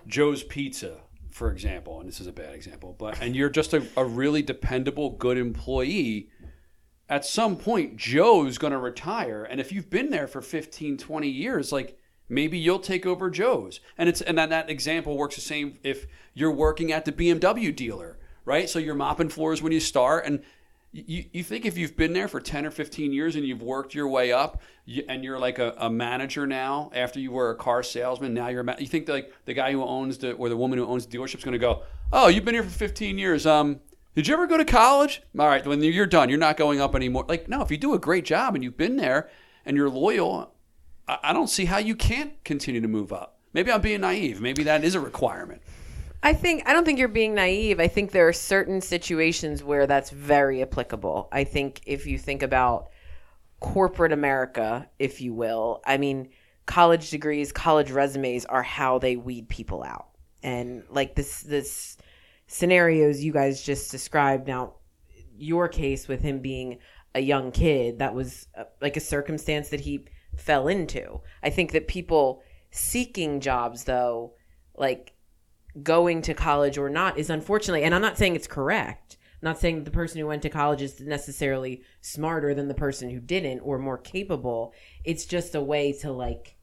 [0.07, 0.97] Joe's Pizza,
[1.31, 4.41] for example, and this is a bad example, but and you're just a, a really
[4.41, 6.29] dependable, good employee,
[7.09, 9.43] at some point, Joe's going to retire.
[9.43, 11.99] And if you've been there for 15, 20 years, like,
[12.29, 13.79] maybe you'll take over Joe's.
[13.97, 17.75] And it's and that, that example works the same if you're working at the BMW
[17.75, 18.69] dealer, right?
[18.69, 20.41] So you're mopping floors when you start and
[20.95, 23.93] you, you think if you've been there for 10 or 15 years and you've worked
[23.93, 27.55] your way up you, and you're like a, a manager now after you were a
[27.55, 30.47] car salesman now you're a ma- you think like the guy who owns the or
[30.47, 31.83] the woman who owns the dealership is going to go
[32.13, 33.79] oh you've been here for 15 years um
[34.13, 35.21] did you ever go to college?
[35.37, 37.25] All right when you're done you're not going up anymore.
[37.27, 39.29] Like no if you do a great job and you've been there
[39.65, 40.53] and you're loyal
[41.07, 43.39] I, I don't see how you can't continue to move up.
[43.51, 44.39] Maybe i'm being naive.
[44.39, 45.61] Maybe that is a requirement
[46.25, 47.79] I think I don't think you're being naive.
[47.79, 51.29] I think there are certain situations where that's very applicable.
[51.31, 52.89] I think if you think about
[53.59, 56.29] corporate America, if you will, I mean,
[56.65, 60.07] college degrees, college resumes are how they weed people out.
[60.41, 61.95] And like this this
[62.47, 64.73] scenarios you guys just described now
[65.37, 66.79] your case with him being
[67.13, 71.21] a young kid, that was uh, like a circumstance that he fell into.
[71.43, 74.33] I think that people seeking jobs though,
[74.75, 75.14] like
[75.83, 79.17] going to college or not is unfortunately and i'm not saying it's correct.
[79.41, 83.09] I'm not saying the person who went to college is necessarily smarter than the person
[83.09, 84.73] who didn't or more capable.
[85.03, 86.55] It's just a way to like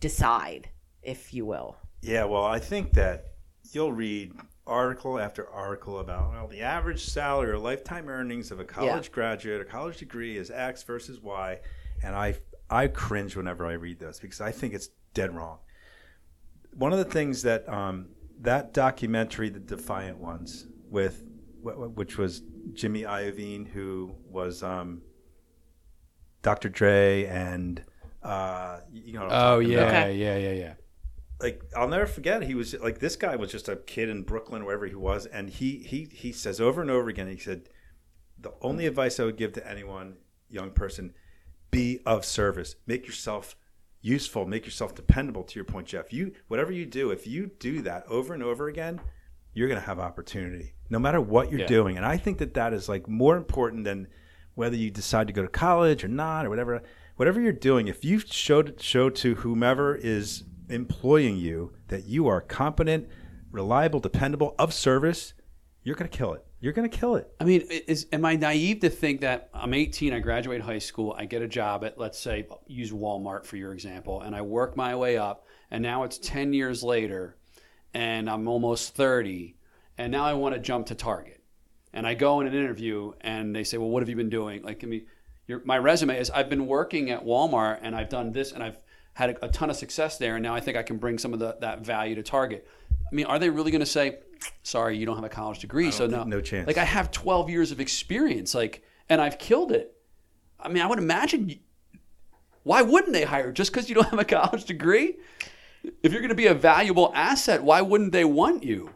[0.00, 0.68] decide
[1.02, 1.76] if you will.
[2.02, 3.34] Yeah, well, I think that
[3.72, 4.32] you'll read
[4.66, 9.60] article after article about well, the average salary or lifetime earnings of a college graduate,
[9.60, 11.60] a college degree is X versus Y,
[12.02, 12.34] and I
[12.68, 15.58] I cringe whenever I read those because I think it's dead wrong.
[16.76, 18.08] One of the things that um,
[18.40, 21.24] that documentary, The Defiant Ones, with
[21.64, 25.02] wh- wh- which was Jimmy Iovine, who was um,
[26.42, 26.68] Dr.
[26.68, 27.82] Dre and
[28.22, 29.24] Uh, you know.
[29.24, 29.88] What I'm Oh yeah, about.
[30.08, 30.16] Okay.
[30.16, 30.74] yeah, yeah, yeah.
[31.40, 32.42] like I'll never forget.
[32.42, 35.50] He was like this guy was just a kid in Brooklyn, wherever he was, and
[35.50, 37.28] he he he says over and over again.
[37.28, 37.68] He said,
[38.38, 40.16] "The only advice I would give to anyone,
[40.48, 41.12] young person,
[41.70, 42.76] be of service.
[42.86, 43.56] Make yourself
[44.04, 44.46] useful.
[44.46, 48.04] Make yourself dependable." To your point, Jeff, you whatever you do, if you do that
[48.08, 49.00] over and over again,
[49.54, 51.66] you're going to have opportunity, no matter what you're Yeah.
[51.66, 51.96] doing.
[51.96, 54.08] And I think that that is like more important than
[54.54, 56.82] whether you decide to go to college or not or whatever
[57.16, 62.40] whatever you're doing if you show show to whomever is employing you that you are
[62.40, 63.08] competent
[63.52, 65.34] reliable dependable of service
[65.84, 68.80] you're going to kill it you're to kill it I mean, is am I naive
[68.80, 72.18] to think that I'm 18, I graduate high school, I get a job at let's
[72.18, 76.16] say use Walmart for your example, and I work my way up, and now it's
[76.18, 77.36] 10 years later,
[77.92, 79.56] and I'm almost 30,
[79.98, 81.42] and now I want to jump to Target,
[81.92, 84.62] and I go in an interview, and they say, well, what have you been doing?
[84.62, 85.06] Like, I mean,
[85.46, 88.78] your, my resume is I've been working at Walmart, and I've done this, and I've
[89.12, 91.34] had a, a ton of success there, and now I think I can bring some
[91.34, 92.66] of the, that value to Target.
[92.90, 94.20] I mean, are they really going to say,
[94.62, 96.66] sorry, you don't have a college degree, so no, think- no chance.
[96.66, 99.94] Like I have 12 years of experience, like, and I've killed it.
[100.58, 101.58] I mean, I would imagine.
[102.62, 105.16] Why wouldn't they hire just because you don't have a college degree?
[106.02, 108.90] If you're going to be a valuable asset, why wouldn't they want you?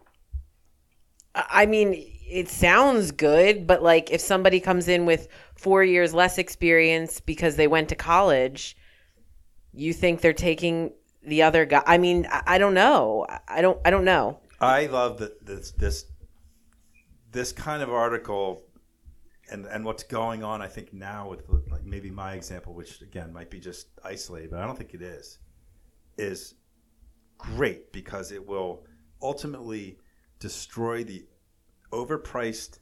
[1.34, 1.94] I mean,
[2.30, 7.56] it sounds good, but like if somebody comes in with four years less experience because
[7.56, 8.76] they went to college,
[9.74, 11.82] you think they're taking the other guy.
[11.86, 13.26] I mean, I, I don't know.
[13.46, 13.78] I don't.
[13.84, 14.40] I don't know.
[14.60, 16.06] I love that this this
[17.30, 18.62] this kind of article
[19.50, 23.32] and and what's going on i think now with like maybe my example which again
[23.32, 25.38] might be just isolated but i don't think it is
[26.16, 26.54] is
[27.38, 28.84] great because it will
[29.22, 29.98] ultimately
[30.40, 31.24] destroy the
[31.92, 32.78] overpriced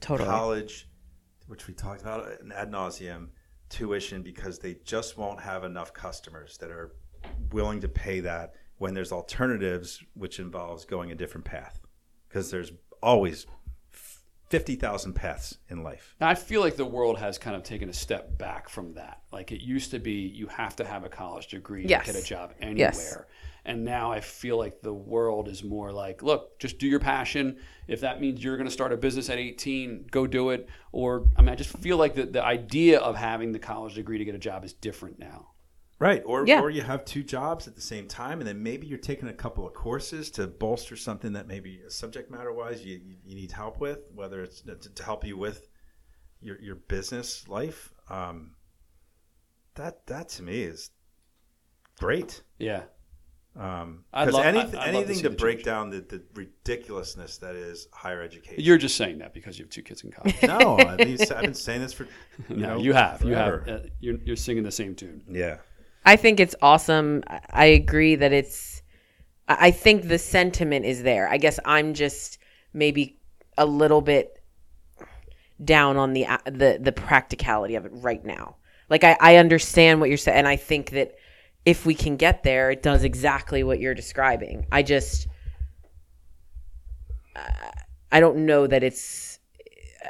[0.00, 0.28] Totally.
[0.28, 0.88] college,
[1.46, 3.28] which we talked about ad nauseum,
[3.68, 6.94] tuition because they just won't have enough customers that are
[7.52, 11.80] willing to pay that when there's alternatives, which involves going a different path.
[12.28, 12.72] Because there's
[13.02, 13.46] always
[14.50, 16.14] 50,000 paths in life.
[16.20, 19.22] Now, I feel like the world has kind of taken a step back from that.
[19.32, 22.06] Like it used to be, you have to have a college degree Yes.
[22.06, 22.76] to get a job anywhere.
[22.92, 23.18] Yes.
[23.64, 27.56] And now I feel like the world is more like, look, just do your passion.
[27.88, 30.68] If that means you're going to start a business at 18, go do it.
[30.92, 34.18] Or, I mean, I just feel like the, the idea of having the college degree
[34.18, 35.48] to get a job is different now.
[36.04, 36.22] Right.
[36.26, 36.60] Or, Yeah.
[36.60, 39.32] or you have two jobs at the same time, and then maybe you're taking a
[39.32, 43.52] couple of courses to bolster something that maybe subject matter wise you, you, you need
[43.52, 45.66] help with, whether it's to, to help you with
[46.42, 47.90] your, your business life.
[48.10, 48.50] Um,
[49.76, 50.90] that, that to me is
[51.98, 52.42] great.
[52.58, 52.82] Yeah.
[53.56, 55.64] Um, I'd 'cause love- any, I'd- I'd love to anything to break change.
[55.64, 58.62] down the, the ridiculousness that is higher education.
[58.62, 60.36] You're just saying that because you have two kids in college.
[60.42, 62.04] no, I've been, saying this for
[62.50, 63.22] you no, know, you have.
[63.22, 65.22] you have uh, you're, you're singing the same tune.
[65.30, 65.58] Yeah.
[66.04, 67.22] I think it's awesome.
[67.28, 68.82] I- agree that it's.
[69.48, 71.28] I I think the sentiment is there.
[71.28, 72.38] I guess I'm just
[72.72, 73.18] maybe
[73.56, 74.40] a little bit
[75.62, 78.56] down on the the the practicality of it right now.
[78.90, 81.14] Like I, I understand what you're saying, and I think that
[81.64, 84.66] if we can get there, it does exactly what you're describing.
[84.70, 85.26] I just,
[87.34, 87.70] uh,
[88.12, 89.38] I don't know that it's.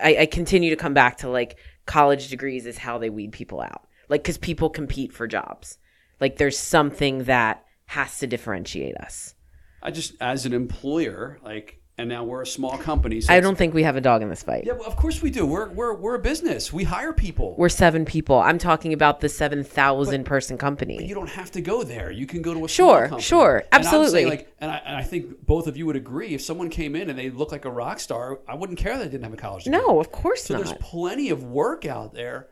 [0.03, 3.61] I, I continue to come back to like college degrees is how they weed people
[3.61, 3.86] out.
[4.09, 5.78] Like because people compete for jobs.
[6.21, 9.35] Like there's something that has to differentiate us.
[9.83, 13.21] I just, as an employer, like, and now we're a small company.
[13.21, 14.65] So I don't think we have a dog in this fight.
[14.67, 15.47] Yeah, well, of course we do.
[15.47, 16.73] We're we're we're a business.
[16.73, 17.55] We hire people.
[17.57, 18.37] We're seven people.
[18.41, 21.07] I'm talking about the seven thousand person company.
[21.07, 22.11] you don't have to go there.
[22.11, 23.23] You can go to a Sure, small company.
[23.23, 24.25] sure, And absolutely.
[24.25, 26.35] like, and I, and I think both of you would agree.
[26.35, 29.05] If someone came in and they look like a rock star, I wouldn't care that
[29.05, 29.79] they didn't have a college degree.
[29.79, 32.49] no, of course So there's plenty of work out there,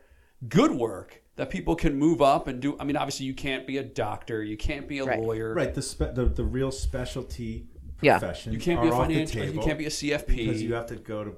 [0.47, 2.77] good work that people can move up and do.
[2.79, 5.19] I mean, obviously, you can't be a doctor, you can't be a Right.
[5.19, 7.67] lawyer, Right, the, spe- the the real specialty
[8.01, 8.19] Yeah.
[8.19, 9.43] professions You can't be a are off the financial.
[9.45, 10.35] You can't be a CFP.
[10.35, 11.35] because you have to go to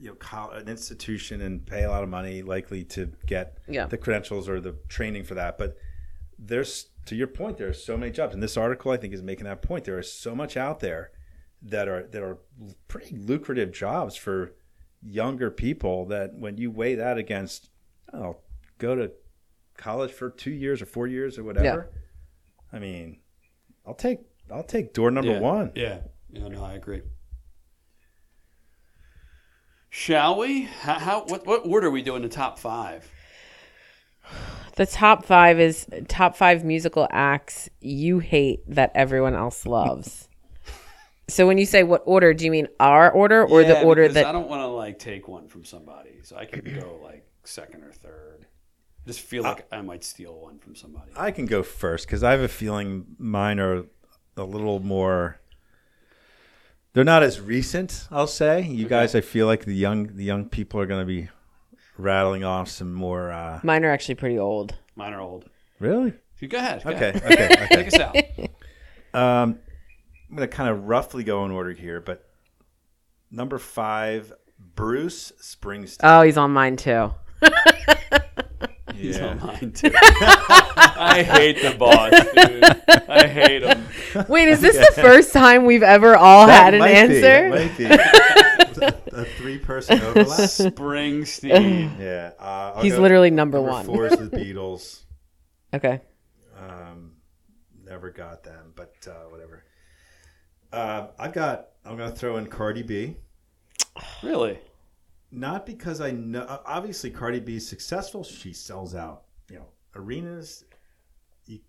[0.00, 3.86] you know an institution and pay a lot of money likely to get Yeah.
[3.86, 5.76] the credentials or the training for that but
[6.36, 9.22] there's to your point there are so many jobs and this article i think is
[9.22, 11.12] making that point there is so much out there
[11.62, 12.38] that are that are
[12.88, 14.56] pretty lucrative jobs for
[15.04, 17.70] younger people that when you weigh that against
[18.12, 18.38] oh
[18.82, 19.12] go to
[19.76, 21.88] college for two years or four years or whatever
[22.72, 23.18] i mean
[23.86, 24.18] i'll take
[24.52, 25.40] i'll take door number yeah.
[25.40, 26.00] one Yeah.
[26.32, 26.48] Yeah.
[26.48, 27.02] No, I agree.
[29.90, 30.62] Shall we?
[30.62, 33.10] How, how what what order are we doing the top five?
[34.76, 40.30] The top five is top five musical acts you hate that everyone else loves.
[41.28, 44.24] so when you say what order, do you mean our order or the order that?
[44.24, 47.84] I don't want to like take one from somebody, so I can go like second
[47.84, 48.46] or third.
[49.04, 51.10] I just feel like I might steal one from somebody.
[51.16, 53.84] I can go first because I have a feeling mine are
[54.36, 55.40] a little more.
[56.92, 58.62] They're not as recent, I'll say.
[58.62, 61.28] You guys, I feel like the young the young people are going to be
[61.98, 63.32] rattling off some more.
[63.32, 64.76] Uh, Mine are actually pretty old.
[64.94, 65.48] Mine are old.
[65.80, 66.12] really?
[66.38, 66.82] You go ahead.
[66.84, 67.10] Go Okay.
[67.10, 67.22] ahead.
[67.32, 67.44] Okay.
[67.64, 67.66] Okay.
[67.76, 68.16] Take us out.
[69.14, 69.58] Um,
[70.30, 72.28] I'm going to kind of roughly go in order here, but
[73.30, 76.00] number five, Bruce Springsteen.
[76.02, 77.12] Oh, he's on mine too.
[78.94, 79.26] He's yeah.
[79.28, 79.90] on mine too.
[79.94, 83.08] I hate the boss, dude.
[83.08, 83.86] I hate him.
[84.28, 87.50] Wait, is this the first time we've ever all had an might be, answer?
[87.50, 88.32] that might be.
[89.12, 90.26] a three person overlap.
[90.26, 91.98] Springsteen.
[91.98, 92.32] Yeah.
[92.38, 93.86] Uh, I'll He's go- literally number number one.
[93.86, 95.02] Four is the Beatles.
[95.74, 96.00] Okay.
[96.58, 97.12] Um,
[97.84, 99.64] never got them, but uh, whatever.
[100.72, 101.68] Uh, I've got.
[101.84, 103.16] I'm going to throw in Cardi B.
[104.22, 104.58] Really?
[105.32, 106.60] Not because I know.
[106.66, 108.22] Obviously, Cardi B is successful.
[108.22, 109.22] She sells out.
[109.50, 109.66] You know,
[109.96, 110.64] arenas.
[111.46, 111.60] You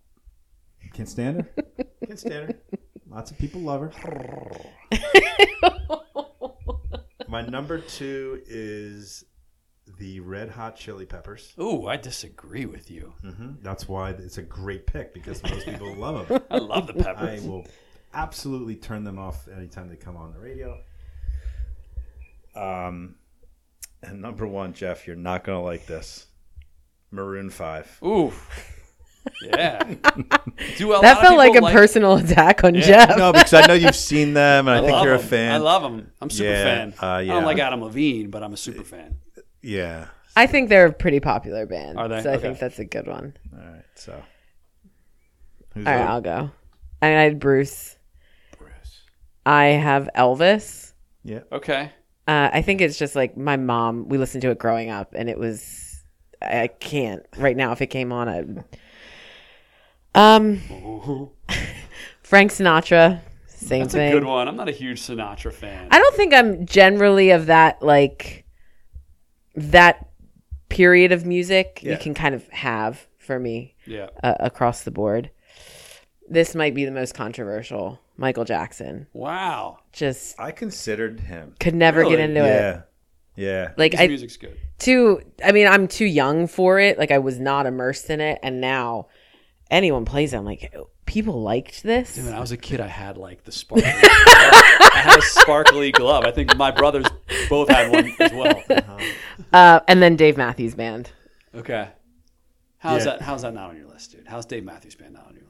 [0.92, 1.48] can't stand her.
[2.06, 2.58] can't stand her.
[3.08, 4.50] Lots of people love her.
[7.28, 9.24] My number two is
[9.98, 11.54] the Red Hot Chili Peppers.
[11.58, 13.14] Ooh, I disagree with you.
[13.22, 16.42] hmm That's why it's a great pick because most people love them.
[16.50, 17.44] I love the peppers.
[17.44, 17.66] I will
[18.12, 20.78] absolutely turn them off anytime they come on the radio.
[22.54, 23.16] Um,
[24.08, 26.26] and number one, Jeff, you're not gonna like this.
[27.10, 27.98] Maroon Five.
[28.04, 28.32] Ooh.
[29.42, 29.82] Yeah.
[30.76, 33.16] Do a lot That felt like a people personal attack on Jeff.
[33.16, 35.52] No, because I know you've seen them, and I, think you're a fan.
[35.52, 36.10] I love them.
[36.20, 36.94] I'm a super Yeah, fan.
[37.02, 39.16] uh, I don't like Adam Levine, but I'm a super fan.
[39.62, 40.06] yeah.
[40.36, 41.96] I think they're a pretty popular band.
[41.96, 42.20] Are they?
[42.22, 43.36] So I think that's a good one.
[43.52, 43.84] All right.
[43.94, 44.20] So.
[45.74, 46.10] Who's All right, up?
[46.10, 46.50] I'll go.
[47.00, 47.96] I I had Bruce.
[48.58, 49.02] Bruce.
[49.46, 50.92] I have Elvis.
[51.22, 51.40] Yeah.
[51.52, 51.92] Okay.
[52.26, 54.08] Uh, I think it's just like my mom.
[54.08, 56.02] We listened to it growing up, and it was.
[56.40, 57.72] I can't right now.
[57.72, 58.44] If it came on, I.
[60.16, 60.60] Um,
[62.22, 64.08] Frank Sinatra, same That's thing.
[64.10, 64.48] a good one.
[64.48, 65.88] I'm not a huge Sinatra fan.
[65.90, 68.44] I don't think I'm generally of that like
[69.54, 70.08] that
[70.68, 71.80] period of music.
[71.82, 71.92] Yeah.
[71.92, 74.08] You can kind of have for me yeah.
[74.22, 75.30] uh, across the board.
[76.28, 78.00] This might be the most controversial.
[78.16, 79.78] Michael Jackson Wow.
[79.92, 81.54] just I considered him.
[81.60, 82.22] could never get Really?
[82.22, 82.46] into it.
[82.46, 82.80] Yeah.
[83.36, 83.72] Yeah.
[83.76, 84.56] Like His I music's good.
[84.78, 85.20] too.
[85.44, 86.98] I mean, I'm too young for it.
[86.98, 89.08] Like I was not immersed in it, and now
[89.70, 90.36] anyone plays it.
[90.36, 90.72] I'm like,
[91.06, 92.14] people liked this.
[92.14, 93.90] Dude, when I was a kid, I had like the sparkly.
[93.90, 94.02] glove.
[94.02, 96.24] I had a sparkly glove.
[96.24, 97.06] I think my brothers
[97.48, 98.62] both had one as well.
[99.52, 101.10] Uh, and then Dave Matthews Band.
[101.56, 101.88] Okay.
[102.78, 103.12] How's Yeah.
[103.14, 103.22] that?
[103.22, 104.26] How's that not on your list, dude?
[104.28, 105.43] How's Dave Matthews Band not on your list?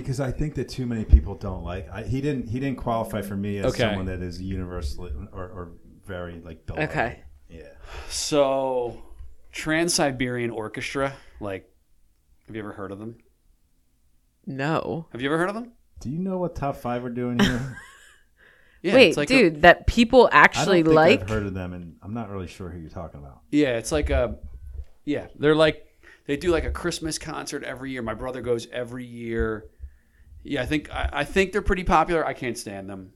[0.00, 1.88] Because I think that too many people don't like.
[1.92, 2.48] I, he didn't.
[2.48, 3.78] He didn't qualify for me as Okay.
[3.78, 5.72] someone that is universally or, or
[6.06, 6.66] very like.
[6.66, 6.90] beloved.
[6.90, 7.20] Okay.
[7.48, 7.68] Yeah.
[8.08, 9.02] So,
[9.52, 11.14] Trans Siberian Orchestra.
[11.40, 11.70] Like,
[12.46, 13.16] have you ever heard of them?
[14.46, 15.06] No.
[15.12, 15.72] Have you ever heard of them?
[16.00, 17.78] Do you know what top five we're doing here?
[18.80, 21.20] Yeah, Wait, it's like a- dude, that people I actually don't think like.
[21.22, 23.40] I've heard of them, and I'm not really sure who you're talking about.
[23.50, 24.38] Yeah, it's like a
[25.04, 25.84] yeah, they're like
[26.26, 28.02] they do like a Christmas concert every year.
[28.02, 29.64] My brother goes every year.
[30.48, 32.24] Yeah, I think I, I think they're pretty popular.
[32.26, 33.12] I can't stand them.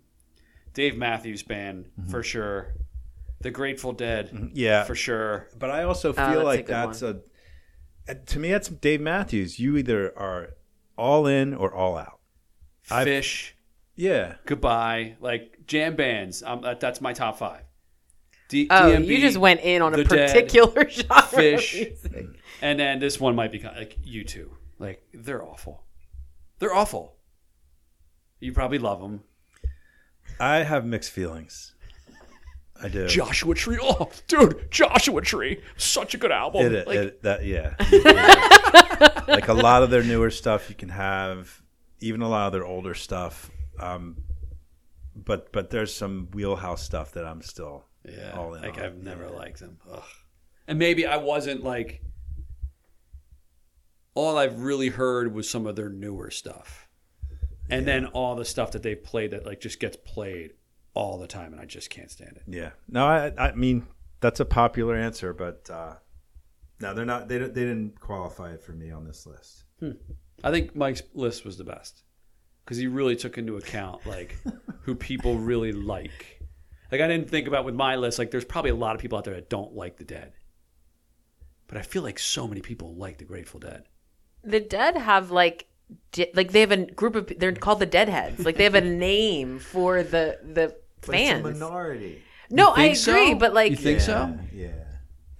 [0.75, 2.75] Dave Matthews Band for sure.
[3.41, 5.49] The Grateful Dead Yeah, for sure.
[5.59, 7.21] but I also feel that's a like good that's a.
[8.09, 9.59] uh, To me, that's Dave Matthews.
[9.59, 10.51] You either are
[10.97, 12.21] all in or all out.
[12.91, 13.53] I've- Phish,
[13.97, 14.37] Yeah.
[14.47, 16.43] Goodbye, like jam bands.
[16.43, 17.63] Um, that, that's my top five.
[18.49, 21.07] D- Oh, DMB, you just went in on a The Dead, particular genre.
[21.23, 22.37] Phish.
[22.63, 24.57] and then this one might be like you two.
[24.79, 25.85] Like they're awful.
[26.61, 27.17] They're awful.
[28.43, 29.23] You probably love them.
[30.41, 31.75] I have mixed feelings.
[32.83, 33.07] I do.
[33.07, 33.79] Joshua Tree.
[33.81, 35.61] Oh, dude, Joshua Tree.
[35.77, 36.75] Such a good album.
[36.75, 37.75] It, Like, it, that yeah.
[39.29, 41.63] like a lot of their newer stuff you can have,
[42.01, 43.49] even a lot of their older stuff.
[43.79, 44.17] Um,
[45.15, 48.83] but but there's some wheelhouse stuff that I'm still yeah, all in like on.
[48.83, 49.79] I've never liked them.
[49.89, 50.03] Ugh.
[50.67, 52.03] And maybe I wasn't like.
[54.15, 56.89] All I've really heard was some of their newer stuff,
[57.71, 60.53] and then all the stuff that they played that like just gets played
[60.95, 62.43] all the time, and I just can't stand it.
[62.47, 62.71] yeah.
[62.89, 63.87] No, I I mean
[64.21, 65.95] that's a popular answer, but uh,
[66.81, 67.29] no, they're not.
[67.29, 69.65] They don't- they didn't qualify it for me on this list.
[70.45, 72.03] I think Mike's list was the best
[72.65, 74.37] because he really took into account like
[74.83, 76.41] who people really like.
[76.93, 78.19] Like I didn't think about with my list.
[78.19, 80.35] Like there's probably a lot of people out there that don't like the Dead,
[81.67, 83.85] but I feel like so many people like the Grateful Dead.
[84.45, 85.67] The Dead have like,
[86.13, 87.33] di- like they have a group of.
[87.39, 88.45] They're called the Deadheads.
[88.45, 88.81] Like they have a
[89.11, 91.43] name for the the fans.
[91.45, 92.23] minority.
[92.51, 93.35] No, I agree, so?
[93.37, 94.39] but like You think so?
[94.53, 94.69] Yeah.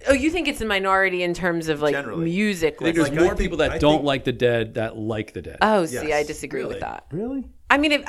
[0.07, 2.25] Oh, you think it's a minority in terms of like Generally.
[2.25, 2.75] music?
[2.81, 4.73] I think there's Like, more I think- people that I don't think- like the dead
[4.73, 5.57] that like the dead.
[5.61, 6.73] Oh, see, I disagree Really?
[6.73, 7.05] with that.
[7.11, 7.45] Really?
[7.69, 8.03] I mean, if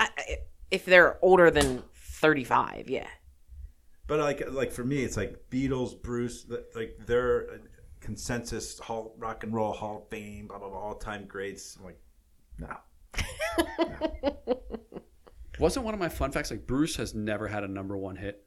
[0.70, 1.82] if they're older than
[2.20, 3.06] thirty-five, yeah.
[4.06, 7.56] But like like for me, it's like Beatles, Bruce, like they're uh,
[8.00, 11.76] consensus hall rock and roll hall of fame, blah blah blah, all time greats.
[11.78, 11.98] I'm like,
[12.58, 12.76] no.
[15.58, 18.44] Wasn't one of my fun facts like Bruce has never had a number one hit?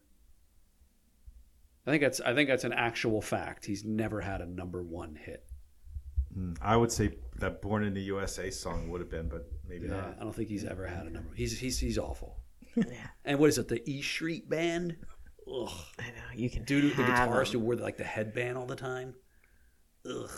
[1.86, 3.66] I think that's I think that's an actual fact.
[3.66, 5.46] He's never had a number one hit.
[6.34, 6.54] Hmm.
[6.62, 9.94] I would say that "Born in the USA" song would have been, but maybe Yeah,
[9.96, 10.18] not.
[10.20, 11.34] I don't think he's ever had a number.
[11.34, 12.38] He's he's he's awful.
[12.76, 13.70] Yeah, And what is it?
[13.70, 14.98] The E Street Band?
[15.52, 15.70] Ugh.
[15.98, 16.36] I know.
[16.36, 17.64] You can Dude, the have guitarist who them.
[17.66, 19.16] wore like the headband all the time.
[20.06, 20.30] Ugh.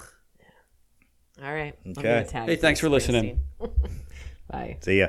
[1.44, 1.74] All right.
[1.86, 2.02] I'm Okay.
[2.02, 3.40] gonna tag Hey, thanks for listening.
[4.50, 4.78] Bye.
[4.82, 5.08] See ya.